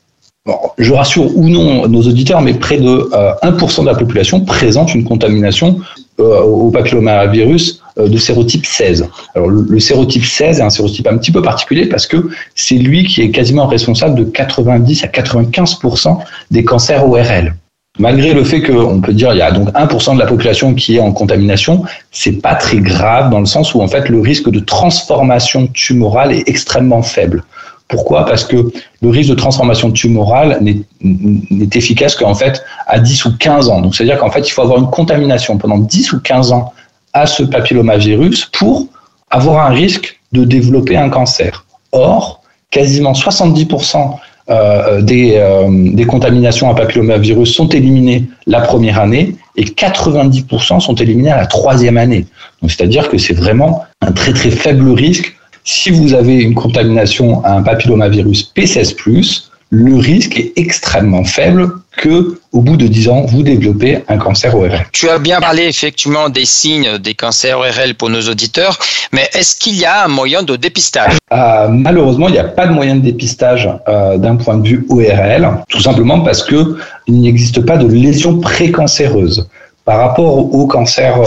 je 0.77 0.91
rassure 0.91 1.35
ou 1.37 1.47
non 1.47 1.87
nos 1.87 2.01
auditeurs, 2.01 2.41
mais 2.41 2.53
près 2.53 2.77
de 2.77 3.09
1% 3.43 3.79
euh, 3.79 3.81
de 3.83 3.87
la 3.87 3.95
population 3.95 4.41
présente 4.41 4.93
une 4.93 5.05
contamination 5.05 5.79
au 6.17 6.69
papillomavirus 6.69 7.81
euh, 7.97 8.07
de 8.07 8.17
sérotype 8.17 8.65
16. 8.65 9.09
Alors 9.35 9.49
le, 9.49 9.79
sérotype 9.79 10.25
16 10.25 10.59
est 10.59 10.61
un 10.61 10.69
sérotype 10.69 11.07
un 11.07 11.17
petit 11.17 11.31
peu 11.31 11.41
particulier 11.41 11.87
parce 11.87 12.05
que 12.05 12.29
c'est 12.55 12.75
lui 12.75 13.05
qui 13.05 13.21
est 13.21 13.31
quasiment 13.31 13.65
responsable 13.65 14.15
de 14.15 14.23
90 14.23 15.03
à 15.03 15.07
95% 15.07 16.19
des 16.51 16.63
cancers 16.63 17.07
ORL. 17.09 17.55
Malgré 18.01 18.33
le 18.33 18.43
fait 18.43 18.63
qu'on 18.63 18.99
peut 18.99 19.13
dire 19.13 19.29
qu'il 19.29 19.37
y 19.37 19.43
a 19.43 19.51
donc 19.51 19.69
1% 19.69 20.15
de 20.15 20.19
la 20.19 20.25
population 20.25 20.73
qui 20.73 20.95
est 20.95 20.99
en 20.99 21.11
contamination, 21.11 21.83
c'est 22.11 22.41
pas 22.41 22.55
très 22.55 22.79
grave 22.79 23.29
dans 23.29 23.39
le 23.39 23.45
sens 23.45 23.75
où 23.75 23.81
en 23.81 23.87
fait 23.87 24.09
le 24.09 24.19
risque 24.19 24.49
de 24.49 24.59
transformation 24.59 25.67
tumorale 25.67 26.31
est 26.31 26.49
extrêmement 26.49 27.03
faible. 27.03 27.43
Pourquoi? 27.87 28.25
Parce 28.25 28.43
que 28.43 28.71
le 29.03 29.09
risque 29.09 29.29
de 29.29 29.35
transformation 29.35 29.91
tumorale 29.91 30.57
n'est 30.63 31.69
efficace 31.75 32.15
qu'en 32.15 32.33
fait 32.33 32.63
à 32.87 32.97
10 32.97 33.25
ou 33.25 33.37
15 33.37 33.69
ans. 33.69 33.81
Donc 33.81 33.93
c'est-à-dire 33.93 34.17
qu'en 34.17 34.31
fait 34.31 34.47
il 34.47 34.51
faut 34.51 34.63
avoir 34.63 34.79
une 34.79 34.89
contamination 34.89 35.59
pendant 35.59 35.77
10 35.77 36.13
ou 36.13 36.21
15 36.21 36.53
ans 36.53 36.73
à 37.13 37.27
ce 37.27 37.43
papillomavirus 37.43 38.45
pour 38.45 38.87
avoir 39.29 39.67
un 39.67 39.69
risque 39.69 40.19
de 40.31 40.43
développer 40.43 40.97
un 40.97 41.09
cancer. 41.09 41.65
Or, 41.91 42.41
quasiment 42.71 43.11
70% 43.11 44.17
euh, 44.51 45.01
des, 45.01 45.35
euh, 45.35 45.67
des, 45.69 46.05
contaminations 46.05 46.69
à 46.69 46.75
papillomavirus 46.75 47.53
sont 47.55 47.69
éliminées 47.69 48.25
la 48.47 48.59
première 48.59 48.99
année 48.99 49.35
et 49.55 49.63
90% 49.63 50.81
sont 50.81 50.95
éliminées 50.95 51.31
à 51.31 51.37
la 51.37 51.45
troisième 51.45 51.97
année. 51.97 52.25
c'est-à-dire 52.67 53.07
que 53.09 53.17
c'est 53.17 53.33
vraiment 53.33 53.85
un 54.01 54.11
très 54.11 54.33
très 54.33 54.51
faible 54.51 54.89
risque. 54.89 55.33
Si 55.63 55.89
vous 55.89 56.13
avez 56.13 56.41
une 56.41 56.53
contamination 56.53 57.43
à 57.45 57.53
un 57.53 57.63
papillomavirus 57.63 58.51
P16+, 58.53 59.50
le 59.71 59.95
risque 59.95 60.37
est 60.37 60.51
extrêmement 60.57 61.23
faible 61.23 61.71
que 61.95 62.39
au 62.51 62.61
bout 62.61 62.75
de 62.75 62.87
10 62.87 63.07
ans, 63.09 63.21
vous 63.25 63.41
développez 63.41 63.99
un 64.09 64.17
cancer 64.17 64.53
ORL. 64.53 64.85
Tu 64.91 65.07
as 65.09 65.17
bien 65.17 65.39
parlé 65.39 65.63
effectivement 65.63 66.27
des 66.27 66.43
signes 66.43 66.97
des 66.97 67.13
cancers 67.13 67.57
ORL 67.57 67.95
pour 67.95 68.09
nos 68.09 68.21
auditeurs, 68.21 68.77
mais 69.13 69.29
est-ce 69.33 69.55
qu'il 69.55 69.77
y 69.77 69.85
a 69.85 70.05
un 70.05 70.07
moyen 70.09 70.43
de 70.43 70.57
dépistage? 70.57 71.17
Euh, 71.31 71.69
Malheureusement, 71.69 72.27
il 72.27 72.33
n'y 72.33 72.39
a 72.39 72.43
pas 72.43 72.67
de 72.67 72.73
moyen 72.73 72.95
de 72.95 73.01
dépistage 73.01 73.69
euh, 73.87 74.17
d'un 74.17 74.35
point 74.35 74.57
de 74.57 74.67
vue 74.67 74.85
ORL, 74.89 75.63
tout 75.69 75.81
simplement 75.81 76.19
parce 76.19 76.43
que 76.43 76.75
il 77.07 77.21
n'existe 77.21 77.65
pas 77.65 77.77
de 77.77 77.87
lésion 77.87 78.39
précancéreuse. 78.39 79.47
Par 79.85 79.99
rapport 79.99 80.53
au 80.53 80.67
cancer 80.67 81.17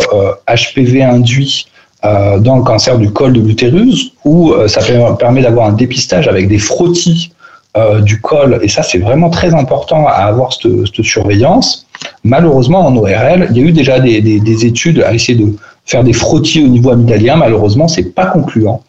HPV 0.47 1.03
euh, 1.03 1.11
induit 1.11 1.67
dans 2.03 2.57
le 2.57 2.63
cancer 2.63 2.99
du 2.99 3.11
col 3.11 3.33
de 3.33 3.41
l'utérus, 3.41 4.13
où 4.27 4.53
ça 4.67 4.83
permet 5.19 5.41
d'avoir 5.41 5.69
un 5.69 5.73
dépistage 5.73 6.29
avec 6.29 6.49
des 6.49 6.59
frottis 6.59 7.33
euh, 7.77 8.01
du 8.01 8.21
col, 8.21 8.61
et 8.63 8.69
ça 8.69 8.83
c'est 8.83 8.99
vraiment 8.99 9.31
très 9.31 9.55
important 9.55 10.07
à 10.07 10.13
avoir 10.13 10.53
cette, 10.53 11.03
surveillance. 11.03 11.87
Malheureusement, 12.23 12.87
en 12.87 12.97
ORL, 12.97 13.49
il 13.51 13.57
y 13.57 13.61
a 13.61 13.63
eu 13.65 13.73
déjà 13.73 14.01
des, 14.01 14.67
études 14.67 15.03
à 15.03 15.13
essayer 15.13 15.39
de 15.39 15.55
faire 15.85 16.05
des 16.05 16.13
frottis 16.13 16.65
au 16.65 16.69
niveau 16.69 16.91
amygdalien. 16.91 17.37
Malheureusement, 17.37 17.89
c'est 17.89 18.15
pas 18.15 18.27
concluant. 18.27 18.83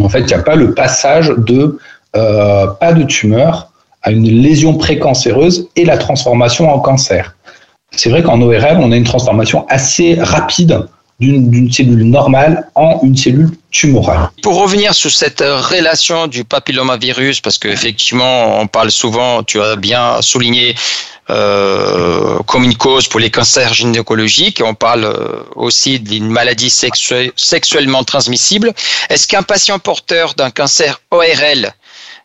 En 0.00 0.08
fait, 0.08 0.20
il 0.20 0.26
n'y 0.26 0.34
a 0.34 0.42
pas 0.42 0.56
le 0.56 0.74
passage 0.74 1.32
de 1.36 1.78
pas 2.12 2.92
de 2.94 3.02
tumeur, 3.02 3.70
à 4.06 4.12
une 4.12 4.28
lésion 4.28 4.74
précancéreuse 4.74 5.68
et 5.74 5.84
la 5.84 5.98
transformation 5.98 6.72
en 6.72 6.78
cancer. 6.78 7.36
C'est 7.90 8.08
vrai 8.08 8.22
qu'en 8.22 8.40
ORL, 8.40 8.78
on 8.78 8.92
a 8.92 8.96
une 8.96 9.04
transformation 9.04 9.66
assez 9.68 10.14
rapide 10.14 10.86
d'une 11.18 11.72
cellule 11.72 12.04
normale 12.04 12.68
en 12.74 13.00
une 13.02 13.16
cellule 13.16 13.50
tumorale. 13.70 14.30
Pour 14.42 14.60
revenir 14.60 14.94
sur 14.94 15.10
cette 15.10 15.40
relation 15.40 16.26
du 16.26 16.44
papillomavirus, 16.44 17.40
parce 17.40 17.58
qu'effectivement, 17.58 18.60
on 18.60 18.66
parle 18.66 18.90
souvent, 18.90 19.42
tu 19.42 19.60
as 19.60 19.76
bien 19.76 20.20
souligné, 20.20 20.74
euh, 21.28 22.38
comme 22.46 22.62
une 22.62 22.76
cause 22.76 23.08
pour 23.08 23.18
les 23.18 23.30
cancers 23.30 23.74
gynécologiques. 23.74 24.62
On 24.64 24.74
parle 24.74 25.04
euh, 25.04 25.42
aussi 25.56 25.98
d'une 25.98 26.28
maladie 26.28 26.70
sexuellement 26.70 28.04
transmissible. 28.04 28.72
Est-ce 29.10 29.26
qu'un 29.26 29.42
patient 29.42 29.80
porteur 29.80 30.34
d'un 30.34 30.50
cancer 30.50 31.00
ORL 31.10 31.72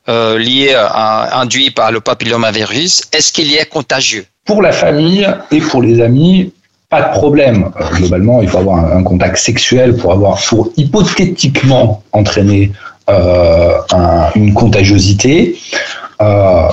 euh, 0.07 0.37
lié 0.37 0.75
à, 0.75 1.39
induit 1.39 1.71
par 1.71 1.91
le 1.91 1.99
papillomavirus, 1.99 3.03
est-ce 3.11 3.31
qu'il 3.31 3.51
est 3.55 3.67
contagieux? 3.67 4.25
Pour 4.45 4.61
la 4.61 4.71
famille 4.71 5.27
et 5.51 5.61
pour 5.61 5.81
les 5.81 5.99
amis, 5.99 6.51
pas 6.91 7.01
de 7.03 7.11
problème. 7.17 7.71
Euh, 7.79 7.95
globalement, 7.95 8.41
il 8.41 8.49
faut 8.49 8.59
avoir 8.59 8.85
un, 8.85 9.01
contact 9.01 9.37
sexuel 9.37 9.95
pour 9.95 10.11
avoir, 10.11 10.39
pour 10.47 10.69
hypothétiquement 10.75 12.03
entraîner 12.11 12.71
euh, 13.09 13.77
une 14.35 14.53
contagiosité. 14.53 15.55
Euh, 16.21 16.67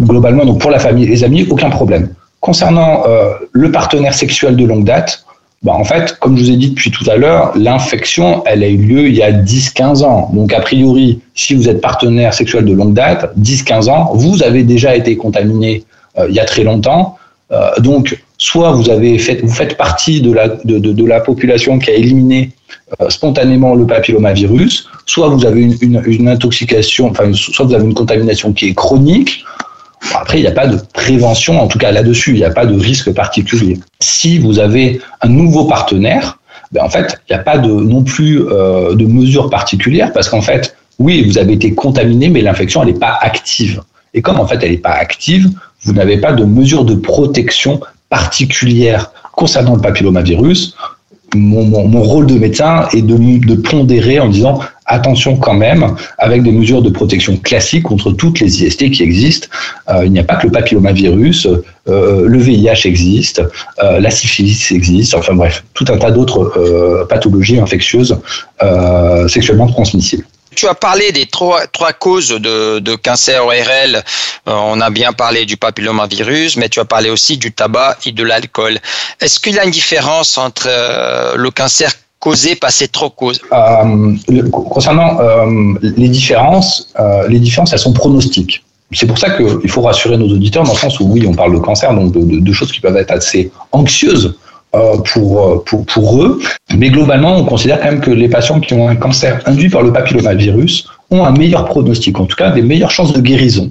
globalement, 0.00 0.44
donc 0.44 0.60
pour 0.60 0.72
la 0.72 0.80
famille 0.80 1.04
et 1.04 1.08
les 1.08 1.24
amis, 1.24 1.46
aucun 1.48 1.70
problème. 1.70 2.12
Concernant 2.40 3.04
le 3.52 3.70
partenaire 3.70 4.14
sexuel 4.14 4.56
de 4.56 4.64
longue 4.64 4.82
date, 4.82 5.24
bah 5.62 5.74
en 5.74 5.84
fait, 5.84 6.18
comme 6.18 6.36
je 6.36 6.42
vous 6.42 6.50
ai 6.50 6.56
dit 6.56 6.70
depuis 6.70 6.90
tout 6.90 7.08
à 7.08 7.14
l'heure, 7.14 7.52
l'infection, 7.54 8.42
elle 8.46 8.64
a 8.64 8.66
eu 8.66 8.78
lieu 8.78 9.06
il 9.06 9.14
y 9.14 9.22
a 9.22 9.30
10-15 9.30 10.02
ans. 10.02 10.28
Donc, 10.32 10.52
a 10.52 10.58
priori, 10.58 11.20
si 11.36 11.54
vous 11.54 11.68
êtes 11.68 11.80
partenaire 11.80 12.34
sexuel 12.34 12.64
de 12.64 12.72
longue 12.72 12.94
date, 12.94 13.32
10-15 13.38 13.88
ans, 13.90 14.10
vous 14.12 14.42
avez 14.42 14.64
déjà 14.64 14.96
été 14.96 15.16
contaminé 15.16 15.84
il 16.28 16.34
y 16.34 16.40
a 16.40 16.44
très 16.44 16.64
longtemps. 16.64 17.16
donc, 17.78 18.20
soit 18.42 18.72
vous, 18.72 18.90
avez 18.90 19.18
vous 19.18 19.54
faites 19.54 19.76
partie 19.76 20.20
de 20.20 20.32
la, 20.32 20.48
de, 20.48 20.78
de, 20.80 21.06
la 21.06 21.20
population 21.20 21.78
qui 21.78 21.90
a 21.90 21.94
éliminé 21.94 22.50
euh, 23.00 23.08
spontanément 23.08 23.76
le 23.76 23.86
papillomavirus, 23.86 24.88
soit 25.06 25.28
vous 25.28 25.46
avez 25.46 25.62
une, 25.62 26.02
une, 26.04 26.28
intoxication, 26.28 27.10
enfin, 27.10 27.32
soit 27.32 27.64
vous 27.66 27.74
avez 27.74 27.84
une 27.84 27.94
contamination 27.94 28.52
qui 28.52 28.70
est 28.70 28.74
chronique. 28.74 29.44
après, 30.12 30.38
il 30.38 30.40
n'y 30.40 30.48
a 30.48 30.52
pas 30.62 30.66
de 30.66 30.76
prévention, 30.92 31.60
en 31.60 31.68
tout 31.68 31.78
cas 31.78 31.92
là-dessus, 31.92 32.30
il 32.32 32.38
n'y 32.38 32.44
a 32.44 32.50
pas 32.50 32.66
de 32.66 32.76
risque 32.76 33.14
particulier. 33.14 33.78
Si 34.00 34.40
vous 34.40 34.58
avez 34.58 35.00
un 35.20 35.28
nouveau 35.28 35.66
partenaire, 35.66 36.40
ben 36.72 36.82
en 36.82 36.90
fait, 36.90 37.20
il 37.28 37.34
n'y 37.34 37.40
a 37.40 37.44
pas 37.44 37.58
de, 37.58 37.70
non 37.70 38.02
plus 38.02 38.40
euh, 38.40 38.96
de 38.96 39.06
mesures 39.06 39.50
particulières 39.50 40.12
parce 40.12 40.28
qu'en 40.28 40.42
fait, 40.42 40.74
oui, 40.98 41.22
vous 41.24 41.38
avez 41.38 41.52
été 41.52 41.74
contaminé, 41.74 42.28
mais 42.28 42.40
l'infection, 42.40 42.82
elle 42.82 42.92
n'est 42.92 42.98
pas 42.98 43.16
active. 43.20 43.82
Et 44.14 44.20
comme 44.20 44.40
en 44.40 44.48
fait, 44.48 44.58
elle 44.62 44.72
n'est 44.72 44.78
pas 44.78 44.96
active, 45.06 45.48
vous 45.84 45.92
n'avez 45.92 46.16
pas 46.16 46.32
de 46.32 46.44
mesures 46.44 46.84
de 46.84 46.96
protection 46.96 47.80
particulière 48.12 49.10
concernant 49.32 49.74
le 49.74 49.80
papillomavirus, 49.80 50.76
mon, 51.34 52.02
rôle 52.02 52.26
de 52.26 52.34
médecin 52.34 52.86
est 52.92 53.00
de, 53.00 53.16
de, 53.16 53.54
pondérer 53.54 54.20
en 54.20 54.28
disant 54.28 54.60
attention 54.84 55.36
quand 55.36 55.54
même, 55.54 55.94
avec 56.18 56.42
des 56.42 56.52
mesures 56.52 56.82
de 56.82 56.90
protection 56.90 57.38
classiques 57.38 57.84
contre 57.84 58.12
toutes 58.12 58.38
les 58.40 58.64
IST 58.64 58.90
qui 58.90 59.02
existent. 59.02 59.48
Euh, 59.88 60.04
il 60.04 60.12
n'y 60.12 60.18
a 60.18 60.24
pas 60.24 60.36
que 60.36 60.46
le 60.46 60.52
papillomavirus, 60.52 61.48
euh, 61.88 62.28
le 62.28 62.38
VIH 62.38 62.82
existe, 62.84 63.40
euh, 63.82 63.98
la 63.98 64.10
syphilis 64.10 64.72
existe, 64.72 65.14
enfin 65.14 65.32
bref, 65.32 65.64
tout 65.72 65.86
un 65.88 65.96
tas 65.96 66.10
d'autres 66.10 67.06
pathologies 67.08 67.60
infectieuses 67.60 68.18
sexuellement 69.26 69.68
transmissibles. 69.68 70.26
Tu 70.54 70.66
as 70.68 70.74
parlé 70.74 71.12
des 71.12 71.26
trois, 71.26 71.66
trois 71.66 71.92
causes 71.92 72.28
de, 72.28 72.78
de 72.78 72.94
cancer 72.94 73.44
ORL. 73.44 73.96
Euh, 73.96 74.00
on 74.46 74.80
a 74.80 74.90
bien 74.90 75.12
parlé 75.12 75.46
du 75.46 75.56
papillomavirus, 75.56 76.56
mais 76.56 76.68
tu 76.68 76.80
as 76.80 76.84
parlé 76.84 77.10
aussi 77.10 77.36
du 77.38 77.52
tabac 77.52 77.96
et 78.06 78.12
de 78.12 78.22
l'alcool. 78.22 78.78
Est-ce 79.20 79.40
qu'il 79.40 79.54
y 79.54 79.58
a 79.58 79.64
une 79.64 79.70
différence 79.70 80.36
entre 80.38 80.66
euh, 80.68 81.34
le 81.36 81.50
cancer 81.50 81.92
causé 82.18 82.54
par 82.54 82.70
ces 82.70 82.88
trois 82.88 83.10
causes? 83.10 83.40
Euh, 83.52 84.16
Concernant 84.50 85.18
les 85.80 86.08
différences, 86.08 86.92
les 87.28 87.38
différences, 87.38 87.72
elles 87.72 87.78
sont 87.78 87.92
pronostiques. 87.92 88.62
C'est 88.92 89.06
pour 89.06 89.18
ça 89.18 89.30
qu'il 89.30 89.70
faut 89.70 89.82
rassurer 89.82 90.16
nos 90.16 90.28
auditeurs 90.28 90.64
dans 90.64 90.74
le 90.74 90.78
sens 90.78 91.00
où 91.00 91.06
oui, 91.06 91.26
on 91.26 91.34
parle 91.34 91.54
de 91.54 91.58
cancer, 91.58 91.94
donc 91.94 92.12
de, 92.12 92.52
choses 92.52 92.70
qui 92.70 92.80
peuvent 92.80 92.96
être 92.96 93.10
assez 93.10 93.50
anxieuses 93.72 94.26
euh, 94.26 94.51
pour, 94.72 95.40
euh, 95.40 95.62
pour, 95.64 95.84
pour 95.86 96.22
eux. 96.22 96.40
Mais 96.76 96.90
globalement, 96.90 97.36
on 97.36 97.44
considère 97.44 97.78
quand 97.80 97.90
même 97.90 98.00
que 98.00 98.10
les 98.10 98.28
patients 98.28 98.60
qui 98.60 98.74
ont 98.74 98.88
un 98.88 98.96
cancer 98.96 99.40
induit 99.46 99.68
par 99.68 99.82
le 99.82 99.92
papillomavirus 99.92 100.88
ont 101.10 101.24
un 101.24 101.32
meilleur 101.32 101.66
pronostic, 101.66 102.18
en 102.18 102.24
tout 102.24 102.36
cas 102.36 102.50
des 102.50 102.62
meilleures 102.62 102.90
chances 102.90 103.12
de 103.12 103.20
guérison 103.20 103.70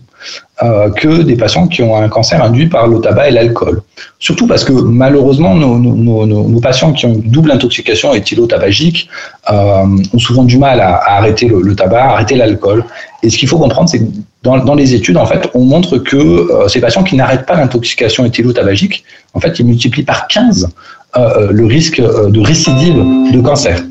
euh, 0.62 0.92
que 0.92 1.24
des 1.24 1.36
patients 1.36 1.68
qui 1.68 1.82
ont 1.82 1.96
un 1.96 2.08
cancer 2.08 2.44
induit 2.44 2.68
par 2.68 2.88
le 2.88 3.02
tabac 3.02 3.30
et 3.30 3.32
l'alcool. 3.32 3.82
Surtout 4.20 4.46
parce 4.46 4.64
que 4.64 4.74
malheureusement, 4.74 5.56
nos, 5.56 5.80
nos, 5.80 5.96
nos, 5.96 6.26
nos 6.28 6.60
patients 6.60 6.94
qui 6.94 7.08
ont 7.08 7.20
double 7.26 7.52
intoxication 7.52 8.14
éthylo-tabagique 8.14 9.10
euh, 9.52 9.86
ont 10.14 10.20
souvent 10.20 10.44
du 10.44 10.60
mal 10.60 10.80
à, 10.80 11.02
arrêter 11.18 11.48
le, 11.48 11.62
le, 11.62 11.76
tabac, 11.76 12.12
arrêter 12.12 12.36
l'alcool. 12.36 12.86
Et 13.24 13.32
ce 13.32 13.38
qu'il 13.40 13.48
faut 13.48 13.58
comprendre, 13.58 13.90
c'est 13.90 14.00
que 14.00 14.12
dans, 14.44 14.74
les 14.74 14.96
études, 14.96 15.18
en 15.18 15.26
fait, 15.26 15.50
on 15.54 15.66
montre 15.66 16.00
que 16.00 16.18
euh, 16.18 16.68
ces 16.68 16.82
patients 16.82 17.04
qui 17.04 17.16
n'arrêtent 17.16 17.46
pas 17.46 17.56
l'intoxication 17.56 18.26
éthylo-tabagique, 18.26 19.04
en 19.34 19.40
fait, 19.40 19.60
ils 19.60 19.66
multiplient 19.66 20.04
par 20.04 20.28
15 20.28 20.68
euh, 21.16 21.20
euh, 21.20 21.52
le 21.52 21.66
risque 21.66 22.02
de 22.02 22.40
récidive 22.40 22.96
de 22.96 23.42
cancer. 23.42 23.84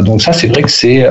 Donc 0.00 0.20
ça, 0.20 0.32
c'est 0.32 0.48
vrai 0.48 0.62
que 0.62 0.70
c'est 0.70 1.08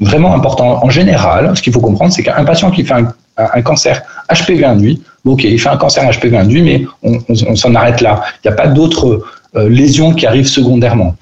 vraiment 0.00 0.34
important. 0.34 0.84
En 0.84 0.90
général, 0.90 1.56
ce 1.56 1.62
qu'il 1.62 1.72
faut 1.72 1.80
comprendre, 1.80 2.12
c'est 2.12 2.24
qu'un 2.24 2.44
patient 2.44 2.72
qui 2.72 2.84
fait 2.84 2.94
un, 3.36 3.62
cancer 3.62 4.02
HPV 4.34 4.64
induit, 4.64 5.00
ok, 5.24 5.44
il 5.44 5.60
fait 5.60 5.68
un 5.68 5.76
cancer 5.76 6.02
HPV 6.10 6.36
induit, 6.36 6.62
mais 6.62 6.84
on, 7.04 7.54
s'en 7.54 7.76
arrête 7.76 8.00
là. 8.00 8.20
Il 8.42 8.48
n'y 8.48 8.52
a 8.52 8.56
pas 8.56 8.66
d'autres 8.66 9.22
lésions 9.54 10.12
qui 10.12 10.26
arrivent 10.26 10.48
secondairement. 10.48 11.14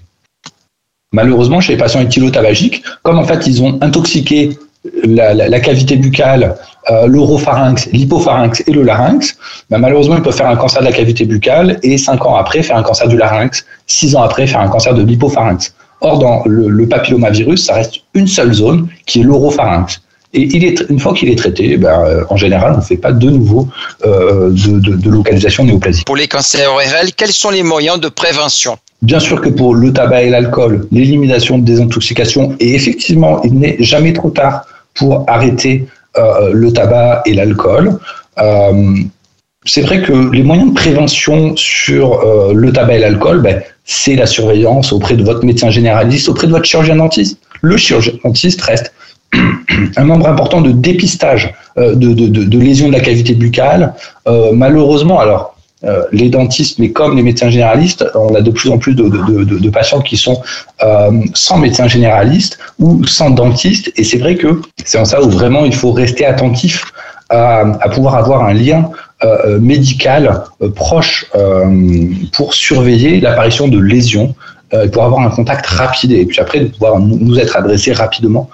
Malheureusement, 1.12 1.60
chez 1.60 1.74
les 1.74 1.78
patients 1.78 2.00
éthylotabagiques, 2.00 2.82
comme 3.02 3.18
en 3.18 3.24
fait 3.24 3.46
ils 3.46 3.62
ont 3.62 3.78
intoxiqué 3.82 4.56
la, 5.04 5.34
la, 5.34 5.48
la 5.48 5.60
cavité 5.60 5.96
buccale, 5.96 6.56
euh, 6.90 7.06
l'oropharynx, 7.06 7.88
l'hypopharynx 7.92 8.62
et 8.66 8.72
le 8.72 8.82
larynx, 8.82 9.36
ben 9.70 9.78
malheureusement, 9.78 10.16
ils 10.16 10.22
peuvent 10.22 10.36
faire 10.36 10.48
un 10.48 10.56
cancer 10.56 10.80
de 10.80 10.86
la 10.86 10.92
cavité 10.92 11.24
buccale 11.24 11.78
et 11.82 11.98
cinq 11.98 12.24
ans 12.24 12.36
après 12.36 12.62
faire 12.62 12.76
un 12.76 12.82
cancer 12.82 13.08
du 13.08 13.16
larynx, 13.16 13.64
six 13.86 14.14
ans 14.14 14.22
après 14.22 14.46
faire 14.46 14.60
un 14.60 14.68
cancer 14.68 14.94
de 14.94 15.02
l'hypopharynx. 15.02 15.74
Or, 16.00 16.18
dans 16.18 16.42
le, 16.46 16.68
le, 16.68 16.86
papillomavirus, 16.86 17.64
ça 17.66 17.74
reste 17.74 17.96
une 18.14 18.26
seule 18.26 18.52
zone 18.52 18.88
qui 19.06 19.20
est 19.20 19.22
l'oropharynx. 19.24 20.00
Et 20.34 20.42
il 20.42 20.64
est, 20.64 20.84
une 20.90 21.00
fois 21.00 21.14
qu'il 21.14 21.30
est 21.30 21.36
traité, 21.36 21.76
ben, 21.76 22.04
euh, 22.04 22.24
en 22.28 22.36
général, 22.36 22.74
on 22.74 22.76
ne 22.76 22.82
fait 22.82 22.98
pas 22.98 23.12
de 23.12 23.30
nouveau 23.30 23.68
euh, 24.04 24.50
de, 24.50 24.78
de, 24.78 24.96
de, 24.96 25.10
localisation 25.10 25.64
néoplasique. 25.64 26.04
Pour 26.04 26.16
les 26.16 26.28
cancers 26.28 26.70
ORL, 26.72 27.12
quels 27.16 27.32
sont 27.32 27.50
les 27.50 27.62
moyens 27.62 27.98
de 27.98 28.08
prévention? 28.08 28.76
Bien 29.02 29.20
sûr 29.20 29.40
que 29.40 29.48
pour 29.48 29.74
le 29.74 29.92
tabac 29.92 30.22
et 30.22 30.30
l'alcool, 30.30 30.86
l'élimination 30.92 31.58
de 31.58 31.64
désintoxication, 31.64 32.54
et 32.60 32.74
effectivement, 32.74 33.42
il 33.44 33.54
n'est 33.54 33.76
jamais 33.80 34.12
trop 34.12 34.30
tard 34.30 34.66
pour 34.96 35.24
arrêter 35.28 35.86
euh, 36.18 36.50
le 36.52 36.72
tabac 36.72 37.22
et 37.26 37.34
l'alcool. 37.34 37.98
Euh, 38.38 38.94
c'est 39.64 39.82
vrai 39.82 40.02
que 40.02 40.30
les 40.32 40.42
moyens 40.42 40.70
de 40.70 40.74
prévention 40.74 41.54
sur 41.56 42.20
euh, 42.20 42.52
le 42.54 42.72
tabac 42.72 42.94
et 42.94 42.98
l'alcool, 43.00 43.42
ben, 43.42 43.62
c'est 43.84 44.16
la 44.16 44.26
surveillance 44.26 44.92
auprès 44.92 45.14
de 45.14 45.24
votre 45.24 45.44
médecin 45.44 45.70
généraliste, 45.70 46.28
auprès 46.28 46.46
de 46.46 46.52
votre 46.52 46.64
chirurgien 46.64 46.96
dentiste. 46.96 47.38
Le 47.60 47.76
chirurgien 47.76 48.14
dentiste 48.24 48.60
reste 48.62 48.92
un 49.96 50.04
membre 50.04 50.28
important 50.28 50.60
de 50.60 50.70
dépistage 50.70 51.52
de, 51.76 51.92
de, 51.94 52.28
de, 52.28 52.58
lésions 52.58 52.88
de 52.88 52.92
la 52.92 53.00
cavité 53.00 53.34
buccale. 53.34 53.92
Malheureusement, 54.52 55.20
alors 55.20 55.55
euh, 55.84 56.02
les 56.12 56.30
dentistes, 56.30 56.78
mais 56.78 56.90
comme 56.90 57.16
les 57.16 57.22
médecins 57.22 57.50
généralistes, 57.50 58.04
on 58.14 58.34
a 58.34 58.40
de 58.40 58.50
plus 58.50 58.70
en 58.70 58.78
plus 58.78 58.94
de, 58.94 59.70
patients 59.70 60.00
qui 60.00 60.16
sont 60.16 60.40
euh, 60.82 61.10
sans 61.34 61.58
médecin 61.58 61.86
généraliste 61.86 62.58
ou 62.78 63.04
sans 63.04 63.30
dentiste. 63.30 63.92
Et 63.96 64.04
c'est 64.04 64.18
vrai 64.18 64.36
que 64.36 64.62
c'est 64.84 64.98
en 64.98 65.04
ça 65.04 65.22
où 65.22 65.28
vraiment 65.28 65.64
il 65.64 65.74
faut 65.74 65.92
rester 65.92 66.24
attentif 66.24 66.92
à, 67.28 67.60
à 67.80 67.88
pouvoir 67.88 68.14
avoir 68.14 68.44
un 68.44 68.54
lien 68.54 68.90
euh, 69.24 69.58
médical 69.58 70.42
euh, 70.60 70.70
proche 70.70 71.24
euh, 71.34 72.10
pour 72.34 72.52
surveiller 72.52 73.18
l'apparition 73.18 73.66
de 73.66 73.78
lésions 73.78 74.34
et 74.72 74.88
pour 74.88 75.04
avoir 75.04 75.22
un 75.22 75.30
contact 75.30 75.64
rapide 75.64 76.12
et 76.12 76.26
puis 76.26 76.38
après 76.40 76.58
de 76.58 76.66
pouvoir 76.66 76.98
nous 76.98 77.38
être 77.38 77.56
adressé 77.56 77.92
rapidement 77.92 78.50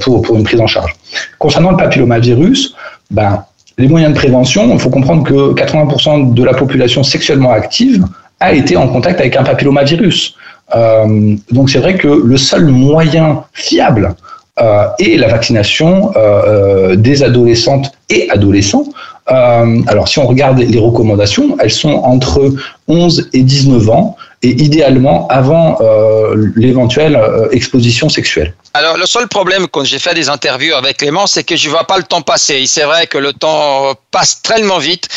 pour, 0.00 0.22
pour 0.22 0.34
une 0.34 0.44
prise 0.44 0.60
en 0.62 0.66
charge. 0.66 0.96
Concernant 1.38 1.72
le 1.72 1.76
papillomavirus, 1.76 2.74
ben, 3.10 3.44
moyens 3.88 4.12
de 4.12 4.18
prévention, 4.18 4.72
il 4.72 4.78
faut 4.78 4.90
comprendre 4.90 5.24
que 5.24 5.54
80% 5.54 6.34
de 6.34 6.44
la 6.44 6.54
population 6.54 7.02
sexuellement 7.02 7.52
active 7.52 8.04
a 8.40 8.52
été 8.52 8.76
en 8.76 8.88
contact 8.88 9.20
avec 9.20 9.36
un 9.36 9.44
papillomavirus. 9.44 10.34
Euh, 10.74 11.36
donc 11.50 11.70
c'est 11.70 11.78
vrai 11.78 11.96
que 11.96 12.08
le 12.08 12.36
seul 12.36 12.66
moyen 12.66 13.44
fiable 13.52 14.14
euh, 14.60 14.84
est 14.98 15.16
la 15.16 15.28
vaccination 15.28 16.12
euh, 16.16 16.96
des 16.96 17.22
adolescentes 17.22 17.92
et 18.08 18.28
adolescents. 18.30 18.84
Alors 19.26 20.08
si 20.08 20.18
on 20.18 20.26
regarde 20.26 20.58
les 20.58 20.78
recommandations, 20.78 21.56
elles 21.60 21.70
sont 21.70 21.94
entre 22.04 22.52
11 22.88 23.30
et 23.32 23.42
19 23.42 23.88
ans 23.88 24.16
et 24.42 24.50
idéalement 24.62 25.28
avant 25.28 25.78
l'éventuelle 26.56 27.20
exposition 27.52 28.08
sexuelle. 28.08 28.54
Alors, 28.74 28.96
le 28.96 29.06
seul 29.06 29.28
problème 29.28 29.68
quand 29.68 29.84
j'ai 29.84 29.98
fait 29.98 30.14
des 30.14 30.28
interviews 30.30 30.74
avec 30.74 30.96
Clément, 30.96 31.26
c'est 31.26 31.44
que 31.44 31.56
je 31.56 31.68
vois 31.68 31.84
pas 31.84 31.98
le 31.98 32.04
temps 32.04 32.22
passer. 32.22 32.64
C'est 32.66 32.84
vrai 32.84 33.06
que 33.06 33.18
le 33.18 33.32
temps 33.32 33.94
passe 34.10 34.40
tellement 34.42 34.78
vite. 34.78 35.08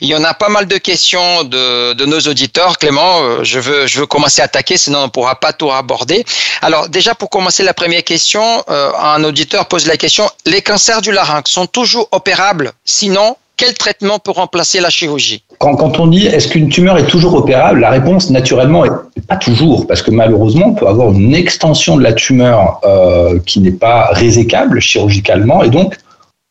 Il 0.00 0.08
y 0.08 0.14
en 0.16 0.24
a 0.24 0.34
pas 0.34 0.48
mal 0.48 0.66
de 0.66 0.78
questions 0.78 1.44
de, 1.44 1.92
de 1.92 2.06
nos 2.06 2.20
auditeurs. 2.20 2.78
Clément, 2.78 3.44
je 3.44 3.60
veux, 3.60 3.86
je 3.86 4.00
veux 4.00 4.06
commencer 4.06 4.40
à 4.40 4.46
attaquer, 4.46 4.76
sinon 4.76 5.00
on 5.00 5.04
ne 5.04 5.10
pourra 5.10 5.36
pas 5.38 5.52
tout 5.52 5.70
aborder. 5.70 6.24
Alors, 6.62 6.88
déjà, 6.88 7.14
pour 7.14 7.28
commencer 7.28 7.62
la 7.62 7.74
première 7.74 8.02
question, 8.02 8.64
un 8.68 9.22
auditeur 9.24 9.66
pose 9.66 9.86
la 9.86 9.96
question, 9.96 10.28
les 10.46 10.62
cancers 10.62 11.02
du 11.02 11.12
larynx 11.12 11.50
sont 11.50 11.66
toujours 11.66 12.08
opérables? 12.12 12.72
Sinon, 12.84 13.36
quel 13.62 13.74
traitement 13.74 14.18
peut 14.18 14.32
remplacer 14.32 14.80
la 14.80 14.90
chirurgie 14.90 15.44
quand, 15.58 15.76
quand, 15.76 16.00
on 16.00 16.08
dit 16.08 16.26
est-ce 16.26 16.48
qu'une 16.48 16.68
tumeur 16.68 16.98
est 16.98 17.06
toujours 17.06 17.34
opérable, 17.34 17.78
la 17.78 17.90
réponse 17.90 18.28
naturellement 18.30 18.84
est 18.84 19.26
pas 19.28 19.36
toujours, 19.36 19.86
parce 19.86 20.02
que 20.02 20.10
malheureusement, 20.10 20.70
on 20.70 20.74
peut 20.74 20.88
avoir 20.88 21.12
une 21.12 21.32
extension 21.32 21.96
de 21.96 22.02
la 22.02 22.12
tumeur 22.12 22.80
euh, 22.84 23.38
qui 23.46 23.60
n'est 23.60 23.70
pas 23.70 24.08
résécable 24.10 24.80
chirurgicalement, 24.80 25.62
et 25.62 25.70
donc 25.70 25.96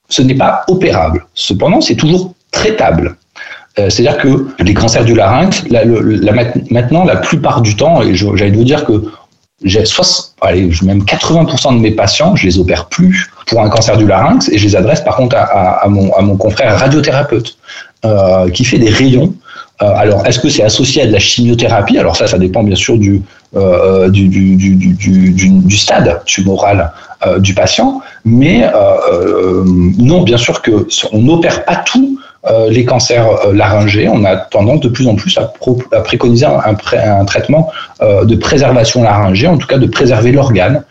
ce 0.08 0.22
n'est 0.22 0.36
pas 0.36 0.63
opérable. 0.70 1.25
Cependant, 1.34 1.82
c'est 1.82 1.96
toujours 1.96 2.34
traitable. 2.51 3.18
Euh, 3.80 3.89
C'est-à-dire 3.89 4.18
que 4.18 4.48
les 4.60 4.74
cancers 4.74 5.03
du 5.03 5.13
larynx, 5.13 5.63
la, 5.70 5.84
la, 5.84 6.34
maintenant, 6.70 7.03
la 7.03 7.18
plupart 7.18 7.62
du 7.62 7.75
temps, 7.75 8.01
et 8.01 8.15
j'allais 8.15 8.51
vous 8.51 8.63
dire 8.63 8.86
que 8.86 9.03
j'ai 9.63 9.84
allez, 10.41 10.70
même 10.84 11.03
80% 11.03 11.75
de 11.75 11.80
mes 11.80 11.91
patients, 11.91 12.36
je 12.36 12.46
les 12.48 12.60
opère 12.60 12.86
plus 12.86 13.30
pour 13.48 13.62
un 13.62 13.70
cancer 13.70 13.98
du 13.98 14.08
larynx 14.08 14.50
et 14.50 14.58
je 14.58 14.65
les 14.65 14.75
adresse 14.75 15.01
par 15.01 15.15
contre 15.15 15.36
à, 15.36 15.41
à, 15.41 15.88
mon, 15.88 16.13
à 16.13 16.22
mon, 16.22 16.36
confrère 16.38 16.80
radiothérapeute 16.80 17.58
euh, 18.06 18.50
qui 18.50 18.65
fait 18.65 18.80
des 18.80 18.89
rayons. 18.89 19.34
Euh, 19.82 19.94
alors, 19.96 20.25
est-ce 20.25 20.39
que 20.39 20.50
c'est 20.50 20.63
associé 20.63 21.03
à 21.03 21.08
de 21.08 21.12
la 21.12 21.20
chimiothérapie? 21.20 21.98
Alors 21.98 22.15
ça, 22.15 22.27
ça 22.27 22.38
dépend 22.38 22.63
bien 22.63 22.75
sûr 22.75 22.98
du, 22.98 23.22
euh, 23.56 24.10
du, 24.10 24.27
du, 24.27 24.56
du, 24.56 24.94
du, 24.94 25.77
stade 25.77 26.22
tumoral 26.25 26.91
euh, 27.25 27.39
du 27.39 27.53
patient, 27.53 28.01
mais 28.25 28.63
euh, 28.63 28.70
euh, 29.12 29.63
non, 29.65 30.24
bien 30.24 30.38
sûr 30.38 30.62
que 30.62 30.88
on 31.12 31.20
n'opère 31.20 31.65
pas 31.65 31.75
tout 31.75 32.20
les 32.69 32.86
cancers 32.86 33.27
euh, 33.45 33.53
laryngés, 33.53 34.07
on 34.10 34.24
a 34.25 34.36
tendance 34.36 34.79
de 34.79 34.89
plus 34.89 35.07
en 35.07 35.15
plus 35.15 35.38
à, 35.38 35.53
préconiser 36.01 36.45
un, 36.45 37.25
traitement 37.25 37.71
euh, 38.01 38.25
de 38.25 38.36
préservation 38.36 39.03
laryngée, 39.03 39.48
en 39.48 39.57
tout 39.57 39.67
cas 39.67 39.77
de 39.77 39.88
préserver 39.88 40.31
l'organe. 40.31 40.83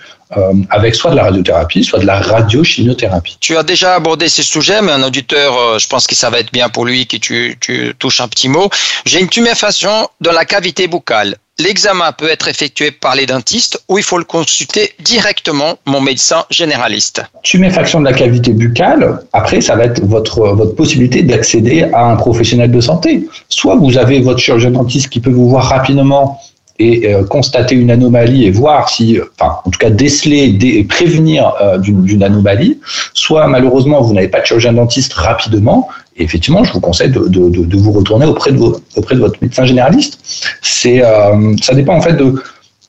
avec 0.71 0.95
soit 0.95 1.11
de 1.11 1.17
la 1.17 1.25
radiothérapie, 1.25 1.83
soit 1.83 1.99
de 1.99 2.07
la 2.07 2.21
radiochimiothérapie. 2.21 3.37
Tu 3.41 3.57
as 3.57 3.65
déjà 3.65 3.97
abordé 3.97 4.29
ces 4.29 4.45
sujets, 4.45 4.81
mais 4.81 4.93
un 4.93 5.03
auditeur, 5.03 5.77
je 5.81 5.89
pense 5.89 6.07
que 6.07 6.15
ça 6.15 6.31
va 6.31 6.39
être 6.39 6.53
bien 6.53 6.69
pour 6.69 6.85
lui 6.85 7.09
que 7.09 7.17
tu, 7.17 7.59
tu 7.61 7.93
touches 7.99 8.21
un 8.21 8.29
petit 8.29 8.49
mot. 8.49 8.71
J'ai 9.05 9.19
une 9.21 9.29
tuméfaction 9.29 10.09
dans 10.21 10.31
la 10.31 10.45
cavité 10.45 10.87
buccale 10.87 11.35
l'examen 11.61 12.13
peut 12.13 12.29
être 12.29 12.49
effectué 12.49 12.91
par 12.91 13.15
les 13.15 13.27
dentistes 13.27 13.83
ou 13.89 13.99
il 13.99 14.05
faut 14.05 14.19
le 14.19 14.25
consulter 14.25 14.93
directement 15.01 15.79
mon 15.87 16.01
médecin 16.01 16.45
généraliste. 16.51 17.23
Tuméfaction 17.43 18.01
de 18.01 18.07
la 18.07 18.13
cavité 18.13 18.53
buccale, 18.53 19.21
après, 19.33 19.61
ça 19.61 19.77
va 19.77 19.85
être 19.85 20.05
votre, 20.05 20.41
votre 20.41 20.75
possibilité 20.75 21.23
d'accéder 21.23 21.85
à 21.93 22.07
un 22.07 22.17
professionnel 22.17 22.71
de 22.71 22.81
santé. 22.81 23.27
Soit 23.49 23.77
vous 23.77 23.99
avez 23.99 24.21
votre 24.21 24.39
chirurgien 24.39 24.71
dentiste 24.71 25.09
qui 25.11 25.21
peut 25.21 25.31
vous 25.31 25.49
voir 25.49 25.65
rapidement 25.67 26.41
et 26.81 27.15
euh, 27.15 27.23
constater 27.25 27.77
une 27.77 27.91
anomalie 27.91 28.47
et 28.47 28.51
voir 28.51 28.89
si, 28.89 29.19
enfin, 29.39 29.59
en 29.65 29.71
tout 29.71 29.79
cas 29.79 29.91
déceler 29.91 30.57
et 30.61 30.85
prévenir 30.85 31.53
euh, 31.61 31.79
d'une 31.79 32.23
anomalie, 32.23 32.81
soit 33.15 33.47
malheureusement 33.47 34.01
vous 34.01 34.15
n'avez 34.15 34.29
pas 34.29 34.41
de 34.41 34.47
chirurgien 34.47 34.73
dentiste 34.73 35.13
rapidement, 35.13 35.89
et 36.17 36.25
effectivement, 36.25 36.65
je 36.65 36.73
vous 36.73 36.81
conseille 36.81 37.11
de, 37.11 37.29
de, 37.29 37.49
de, 37.49 37.77
vous 37.77 37.93
retourner 37.93 38.27
auprès 38.27 38.53
de, 38.53 38.59
vos, 38.59 38.77
auprès 38.97 39.15
de 39.15 39.21
votre 39.21 39.39
médecin 39.41 39.65
généraliste. 39.65 40.19
C'est, 40.61 41.03
euh, 41.03 41.55
ça 41.63 41.75
dépend 41.75 41.95
en 41.95 42.01
fait 42.01 42.15
de 42.15 42.35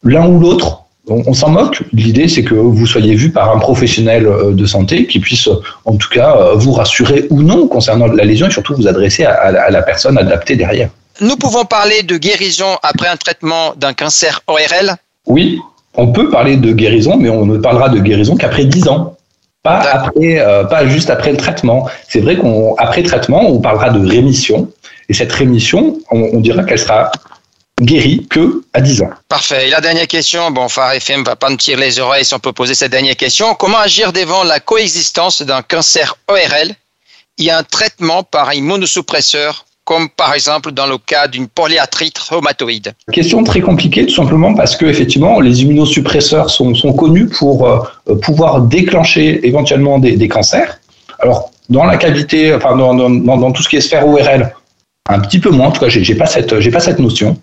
l'un 0.04 0.28
ou 0.28 0.40
l'autre. 0.40 0.80
On, 1.08 1.34
s'en 1.34 1.50
moque. 1.50 1.84
L'idée, 1.94 2.28
c'est 2.28 2.44
que 2.44 2.54
vous 2.54 2.86
soyez 2.86 3.16
vu 3.16 3.32
par 3.32 3.54
un 3.54 3.60
professionnel 3.60 4.28
euh, 4.28 4.54
de 4.54 4.66
santé 4.66 5.08
qui 5.08 5.20
puisse, 5.20 5.50
en 5.84 5.96
tout 5.96 6.10
cas, 6.10 6.38
euh, 6.38 6.54
vous 6.56 6.72
rassurer 6.72 7.28
ou 7.30 7.42
non 7.42 7.68
concernant 7.68 8.08
la 8.08 8.24
lésion 8.24 8.48
et 8.48 8.52
surtout 8.52 8.76
vous 8.76 8.88
adresser 8.88 9.26
à, 9.26 9.34
à 9.34 9.70
la 9.72 9.82
personne 9.82 10.18
adaptée 10.18 10.56
derrière. 10.56 10.90
Nous 11.22 11.38
pouvons 11.38 11.66
parler 11.66 12.02
de 12.02 12.18
guérison 12.18 12.80
après 12.82 13.08
un 13.08 13.16
traitement 13.16 13.74
d'un 13.76 13.94
cancer 13.94 14.42
ORL 14.48 14.96
Oui, 15.28 15.60
on 15.94 16.12
peut 16.12 16.32
parler 16.32 16.58
de 16.58 16.72
guérison, 16.74 17.16
mais 17.16 17.30
on 17.30 17.46
ne 17.46 17.60
parlera 17.60 17.90
de 17.90 18.00
guérison 18.00 18.36
qu'après 18.36 18.66
10 18.66 18.88
ans. 18.88 19.16
Pas, 19.62 19.82
après, 19.82 20.40
euh, 20.40 20.64
pas 20.64 20.88
juste 20.88 21.12
après 21.12 21.30
le 21.30 21.38
traitement. 21.38 21.88
C'est 22.10 22.22
vrai 22.22 22.36
qu'après 22.36 23.04
traitement, 23.04 23.42
on 23.48 23.60
parlera 23.60 23.92
de 23.92 24.04
rémission. 24.04 24.72
Et 25.10 25.14
cette 25.14 25.32
rémission, 25.32 26.00
on, 26.10 26.22
on 26.34 26.40
dira 26.40 26.64
qu'elle 26.64 26.80
sera 26.80 27.12
guérie 27.80 28.26
que 28.28 28.64
à 28.74 28.82
10 28.82 29.04
ans. 29.04 29.12
Parfait. 29.28 29.68
Et 29.68 29.70
la 29.70 29.80
dernière 29.80 30.08
question, 30.08 30.50
bon, 30.50 30.70
Phare 30.70 30.94
FM 30.94 31.24
va 31.24 31.36
pas 31.36 31.52
me 31.52 31.58
tirer 31.58 31.82
les 31.82 32.00
oreilles 32.00 32.26
si 32.26 32.34
on 32.34 32.40
peut 32.40 32.54
poser 32.54 32.74
cette 32.74 32.92
dernière 32.92 33.16
question. 33.16 33.54
Comment 33.54 33.78
agir 33.78 34.12
devant 34.12 34.44
la 34.44 34.60
coexistence 34.60 35.44
d'un 35.44 35.62
cancer 35.62 36.16
ORL 36.28 36.74
Il 37.38 37.46
y 37.46 37.52
a 37.52 37.60
un 37.60 37.64
traitement 37.64 38.24
par 38.24 38.52
immunosuppresseur 38.56 39.66
comme 39.86 40.10
par 40.10 40.34
exemple 40.34 40.72
dans 40.72 40.86
le 40.86 40.98
cas 40.98 41.28
d'une 41.28 41.48
polyarthrite 41.48 42.18
rhumatoïde 42.18 42.94
Question 43.12 43.44
très 43.44 43.62
compliquée, 43.62 44.06
tout 44.06 44.16
simplement 44.16 44.54
parce 44.54 44.76
que 44.76 44.86
effectivement, 44.86 45.40
les 45.40 45.64
immunosuppresseurs 45.64 46.50
sont, 46.50 46.74
sont 46.76 46.94
connus 46.94 47.28
pour 47.28 47.68
euh, 47.68 47.80
pouvoir 48.22 48.62
déclencher 48.62 49.46
éventuellement 49.46 50.00
des, 50.00 50.28
cancers. 50.28 50.80
Alors, 51.20 51.52
dans 51.70 51.86
la 51.86 51.98
cavité, 51.98 52.54
enfin, 52.54 52.76
dans, 52.76 52.94
dans, 52.94 53.10
dans, 53.10 53.52
tout 53.52 53.64
ce 53.64 53.70
qui 53.70 53.78
est 53.78 53.82
sphère 53.82 54.08
ORL, 54.08 54.54
un 55.10 55.20
petit 55.20 55.40
peu 55.40 55.50
moins, 55.50 55.68
en 55.68 55.72
tout 55.72 55.82
cas, 55.82 55.90
j'ai 55.90 56.16
pas 56.16 56.26
pas 56.26 56.80
cette 56.80 57.00
notion. 57.00 57.38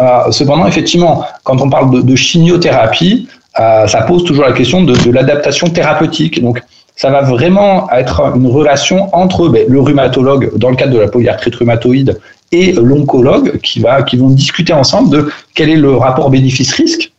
Euh, 0.00 0.30
cependant, 0.32 0.66
effectivement, 0.66 1.24
quand 1.44 1.60
on 1.60 1.70
parle 1.70 1.90
de, 1.92 2.00
de 2.02 2.16
chimiothérapie, 2.16 3.28
euh, 3.58 3.86
ça 3.86 4.02
pose 4.02 4.24
toujours 4.24 4.44
la 4.44 4.52
question 4.52 4.82
de, 4.82 4.94
de 4.94 5.10
l'adaptation 5.10 5.68
thérapeutique. 5.68 6.42
Donc, 6.42 6.60
ça 6.96 7.10
va 7.10 7.20
vraiment 7.20 7.90
être 7.92 8.20
une 8.34 8.46
relation 8.46 9.14
entre 9.14 9.48
ben, 9.48 9.66
le 9.68 9.80
rhumatologue, 9.80 10.56
dans 10.56 10.70
le 10.70 10.76
cadre 10.76 10.94
de 10.94 10.98
la 10.98 11.08
polyarthrite 11.08 11.54
rhumatoïde, 11.54 12.18
et 12.52 12.72
l'oncologue 12.72 13.58
qui, 13.60 13.80
va, 13.80 14.02
qui 14.02 14.16
vont 14.16 14.30
discuter 14.30 14.72
ensemble 14.72 15.10
de 15.10 15.30
quel 15.54 15.68
est 15.68 15.76
le 15.76 15.94
rapport 15.96 16.30
bénéfice-risque 16.30 17.12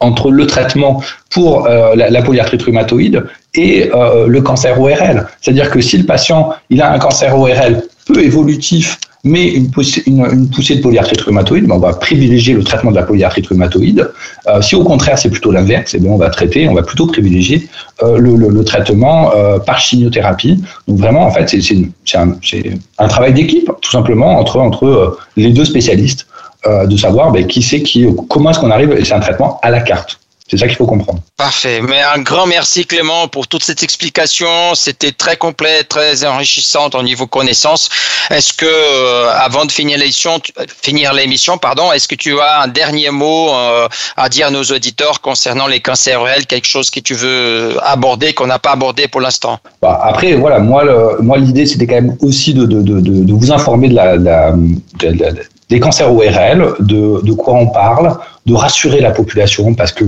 entre 0.00 0.30
le 0.30 0.46
traitement 0.46 1.02
pour 1.30 1.66
euh, 1.66 1.94
la, 1.94 2.22
polyarthrite 2.22 2.62
rhumatoïde 2.62 3.24
et 3.54 3.90
euh, 3.94 4.26
le 4.26 4.42
cancer 4.42 4.78
ORL. 4.78 5.26
C'est-à-dire 5.40 5.70
que 5.70 5.80
si 5.80 5.96
le 5.96 6.04
patient 6.04 6.50
il 6.68 6.82
a 6.82 6.92
un 6.92 6.98
cancer 6.98 7.36
ORL 7.38 7.82
peu 8.06 8.22
évolutif 8.22 8.98
mais 9.24 9.48
une, 9.48 9.70
poussée, 9.70 10.02
de 10.06 10.80
polyarthrite 10.82 11.22
rhumatoïde, 11.22 11.66
ben 11.66 11.76
on 11.76 11.78
va 11.78 11.94
privilégier 11.94 12.52
le 12.52 12.62
traitement 12.62 12.90
de 12.90 12.96
la 12.96 13.02
polyarthrite 13.02 13.46
rhumatoïde. 13.46 14.10
Euh, 14.46 14.60
si 14.60 14.76
au 14.76 14.84
contraire 14.84 15.18
c'est 15.18 15.30
plutôt 15.30 15.50
l'inverse, 15.50 15.94
eh 15.94 15.98
ben 15.98 16.10
on 16.10 16.18
va 16.18 16.28
traiter, 16.28 16.68
on 16.68 16.74
va 16.74 16.82
plutôt 16.82 17.06
privilégier 17.06 17.66
euh, 18.02 18.18
le, 18.18 18.64
traitement 18.64 19.32
euh, 19.34 19.58
par 19.58 19.80
chimiothérapie. 19.80 20.62
Donc 20.86 20.98
vraiment, 20.98 21.26
en 21.26 21.30
fait, 21.30 21.48
c'est 21.48 22.16
un, 22.18 23.08
travail 23.08 23.32
d'équipe, 23.32 23.70
tout 23.80 23.90
simplement, 23.90 24.38
entre, 24.38 24.60
entre 24.60 25.18
les 25.36 25.50
deux 25.50 25.64
spécialistes, 25.64 26.26
de 26.66 26.96
savoir 26.96 27.30
ben, 27.30 27.46
qui 27.46 27.60
c'est 27.60 27.82
qui, 27.82 28.06
comment 28.30 28.50
est-ce 28.50 28.58
qu'on 28.58 28.70
arrive, 28.70 28.92
et 28.92 29.04
c'est 29.04 29.12
un 29.12 29.20
traitement 29.20 29.58
à 29.62 29.70
la 29.70 29.80
carte. 29.80 30.18
C'est 30.54 30.60
ça 30.60 30.68
qu'il 30.68 30.76
faut 30.76 30.86
comprendre. 30.86 31.18
Parfait. 31.36 31.80
Mais 31.80 32.00
un 32.00 32.20
grand 32.20 32.46
merci 32.46 32.86
Clément 32.86 33.26
pour 33.26 33.48
toute 33.48 33.64
cette 33.64 33.82
explication. 33.82 34.74
C'était 34.74 35.10
très 35.10 35.36
complet, 35.36 35.82
très 35.82 36.24
enrichissante 36.24 36.94
au 36.94 37.02
niveau 37.02 37.26
connaissance. 37.26 37.88
Est-ce 38.30 38.52
que 38.52 38.66
euh, 38.66 39.32
avant 39.34 39.64
de 39.64 39.72
finir 39.72 39.98
l'émission, 39.98 40.38
finir 40.80 41.12
l'émission, 41.12 41.58
pardon, 41.58 41.92
est-ce 41.92 42.06
que 42.06 42.14
tu 42.14 42.38
as 42.38 42.62
un 42.62 42.68
dernier 42.68 43.10
mot 43.10 43.50
euh, 43.52 43.88
à 44.16 44.28
dire 44.28 44.46
à 44.46 44.50
nos 44.50 44.62
auditeurs 44.62 45.20
concernant 45.20 45.66
les 45.66 45.80
cancers 45.80 46.22
réels, 46.22 46.46
quelque 46.46 46.68
chose 46.68 46.88
que 46.88 47.00
tu 47.00 47.14
veux 47.14 47.76
aborder 47.82 48.32
qu'on 48.32 48.46
n'a 48.46 48.60
pas 48.60 48.70
abordé 48.70 49.08
pour 49.08 49.20
l'instant? 49.20 49.58
Bah, 49.82 50.00
Après, 50.04 50.34
voilà, 50.34 50.60
moi, 50.60 50.84
le, 50.84 51.20
moi 51.20 51.36
l'idée 51.36 51.66
c'était 51.66 51.88
quand 51.88 51.96
même 51.96 52.16
aussi 52.20 52.54
de, 52.54 52.64
de, 52.64 52.80
de, 52.80 53.00
de, 53.00 53.32
vous 53.32 53.50
informer 53.50 53.88
de 53.88 53.94
la, 53.94 54.16
la, 54.16 54.54
la 55.02 55.30
des 55.70 55.80
cancers 55.80 56.12
ORL, 56.12 56.74
de, 56.80 57.20
de 57.22 57.32
quoi 57.32 57.54
on 57.54 57.66
parle, 57.68 58.16
de 58.46 58.54
rassurer 58.54 59.00
la 59.00 59.10
population 59.10 59.74
parce 59.74 59.92
que 59.92 60.04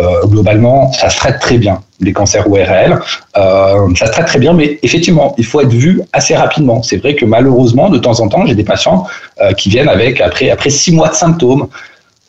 euh, 0.00 0.26
globalement, 0.26 0.92
ça 0.92 1.10
se 1.10 1.16
traite 1.16 1.38
très 1.40 1.58
bien, 1.58 1.82
les 2.00 2.12
cancers 2.12 2.50
ORL. 2.50 3.00
Euh, 3.36 3.94
ça 3.94 4.06
se 4.06 4.12
traite 4.12 4.26
très 4.26 4.38
bien, 4.38 4.52
mais 4.52 4.78
effectivement, 4.82 5.34
il 5.38 5.44
faut 5.44 5.60
être 5.60 5.72
vu 5.72 6.00
assez 6.12 6.34
rapidement. 6.34 6.82
C'est 6.82 6.96
vrai 6.96 7.14
que 7.14 7.24
malheureusement, 7.24 7.88
de 7.90 7.98
temps 7.98 8.18
en 8.20 8.28
temps, 8.28 8.46
j'ai 8.46 8.54
des 8.54 8.64
patients 8.64 9.06
euh, 9.40 9.52
qui 9.52 9.68
viennent 9.68 9.88
avec, 9.88 10.20
après, 10.20 10.50
après 10.50 10.70
six 10.70 10.92
mois 10.92 11.08
de 11.08 11.14
symptômes. 11.14 11.68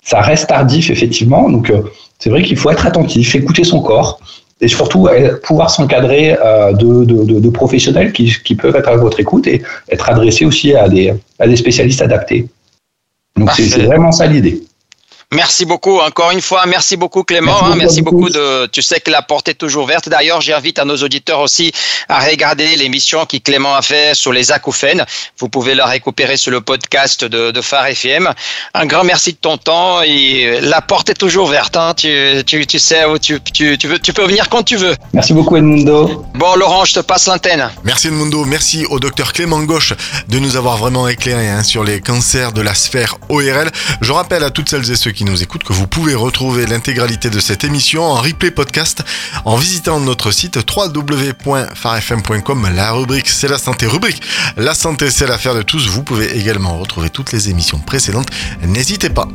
Ça 0.03 0.21
reste 0.21 0.49
tardif, 0.49 0.89
effectivement. 0.89 1.49
Donc, 1.49 1.69
euh, 1.69 1.81
c'est 2.19 2.29
vrai 2.29 2.43
qu'il 2.43 2.57
faut 2.57 2.69
être 2.69 2.86
attentif, 2.86 3.34
écouter 3.36 3.63
son 3.63 3.81
corps 3.81 4.19
et 4.62 4.67
surtout 4.67 5.07
euh, 5.07 5.39
pouvoir 5.43 5.69
s'encadrer 5.69 6.38
euh, 6.39 6.71
de, 6.73 7.03
de, 7.03 7.39
de, 7.39 7.49
professionnels 7.49 8.13
qui, 8.13 8.31
qui, 8.43 8.55
peuvent 8.55 8.75
être 8.75 8.89
à 8.89 8.95
votre 8.95 9.19
écoute 9.19 9.47
et 9.47 9.62
être 9.89 10.10
adressés 10.10 10.45
aussi 10.45 10.75
à 10.75 10.88
des, 10.88 11.13
à 11.39 11.47
des 11.47 11.55
spécialistes 11.55 12.01
adaptés. 12.01 12.47
Donc, 13.36 13.49
c'est 13.51 13.84
vraiment 13.84 14.12
ça 14.12 14.27
l'idée. 14.27 14.62
Merci 15.33 15.63
beaucoup, 15.63 15.97
encore 15.99 16.31
une 16.31 16.41
fois, 16.41 16.65
merci 16.65 16.97
beaucoup 16.97 17.23
Clément, 17.23 17.53
merci, 17.53 17.63
hein, 17.63 17.69
beaucoup, 17.69 17.77
merci 17.77 18.01
beaucoup, 18.01 18.29
de, 18.29 18.65
tu 18.67 18.81
sais 18.81 18.99
que 18.99 19.09
la 19.09 19.21
porte 19.21 19.47
est 19.47 19.53
toujours 19.53 19.87
verte. 19.87 20.09
D'ailleurs, 20.09 20.41
j'invite 20.41 20.77
à 20.77 20.83
nos 20.83 20.97
auditeurs 20.97 21.39
aussi 21.39 21.71
à 22.09 22.19
regarder 22.19 22.75
l'émission 22.75 23.25
qui 23.25 23.39
Clément 23.39 23.73
a 23.73 23.81
fait 23.81 24.13
sur 24.13 24.33
les 24.33 24.51
acouphènes. 24.51 25.05
Vous 25.39 25.47
pouvez 25.47 25.73
la 25.73 25.85
récupérer 25.85 26.35
sur 26.35 26.51
le 26.51 26.59
podcast 26.59 27.23
de, 27.23 27.51
de 27.51 27.61
Phare 27.61 27.85
FM. 27.87 28.29
Un 28.73 28.85
grand 28.85 29.05
merci 29.05 29.31
de 29.31 29.37
ton 29.37 29.55
temps 29.55 30.01
et 30.01 30.59
la 30.59 30.81
porte 30.81 31.09
est 31.09 31.13
toujours 31.13 31.47
verte. 31.47 31.77
Hein. 31.77 31.93
Tu, 31.95 32.43
tu, 32.45 32.67
tu, 32.67 32.77
sais 32.77 33.05
où 33.05 33.17
tu, 33.17 33.39
tu, 33.53 33.77
tu, 33.77 33.87
veux, 33.87 33.99
tu 33.99 34.11
peux 34.11 34.25
venir 34.25 34.49
quand 34.49 34.63
tu 34.63 34.75
veux. 34.75 34.97
Merci 35.13 35.31
beaucoup 35.31 35.55
Edmundo. 35.55 36.25
Bon 36.35 36.55
Laurent, 36.57 36.83
je 36.83 36.95
te 36.95 36.99
passe 36.99 37.27
l'antenne. 37.27 37.69
Merci 37.85 38.07
Edmundo, 38.07 38.43
merci 38.43 38.85
au 38.89 38.99
docteur 38.99 39.31
Clément 39.31 39.63
Gauche 39.63 39.93
de 40.27 40.39
nous 40.39 40.57
avoir 40.57 40.75
vraiment 40.75 41.07
éclairé 41.07 41.47
hein, 41.47 41.63
sur 41.63 41.85
les 41.85 42.01
cancers 42.01 42.51
de 42.51 42.61
la 42.61 42.73
sphère 42.73 43.15
ORL. 43.29 43.71
Je 44.01 44.11
rappelle 44.11 44.43
à 44.43 44.49
toutes 44.49 44.67
celles 44.67 44.91
et 44.91 44.97
ceux 44.97 45.11
qui 45.21 45.25
nous 45.25 45.43
écoutent 45.43 45.63
que 45.63 45.71
vous 45.71 45.86
pouvez 45.86 46.15
retrouver 46.15 46.65
l'intégralité 46.65 47.29
de 47.29 47.39
cette 47.39 47.63
émission 47.63 48.01
en 48.01 48.15
replay 48.15 48.49
podcast 48.49 49.03
en 49.45 49.55
visitant 49.55 49.99
notre 49.99 50.31
site 50.31 50.57
www.farfm.com. 50.75 52.69
La 52.73 52.91
rubrique 52.91 53.29
c'est 53.29 53.47
la 53.47 53.60
santé. 53.60 53.86
Rubrique 53.86 54.23
la 54.57 54.73
santé 54.73 55.12
c'est 55.12 55.27
l'affaire 55.27 55.53
de 55.53 55.62
tous. 55.62 55.89
Vous 55.89 56.01
pouvez 56.01 56.36
également 56.39 56.75
retrouver 56.79 57.12
toutes 57.12 57.34
les 57.34 57.51
émissions 57.51 57.77
précédentes. 57.77 58.29
N'hésitez 58.65 59.12
pas. 59.12 59.27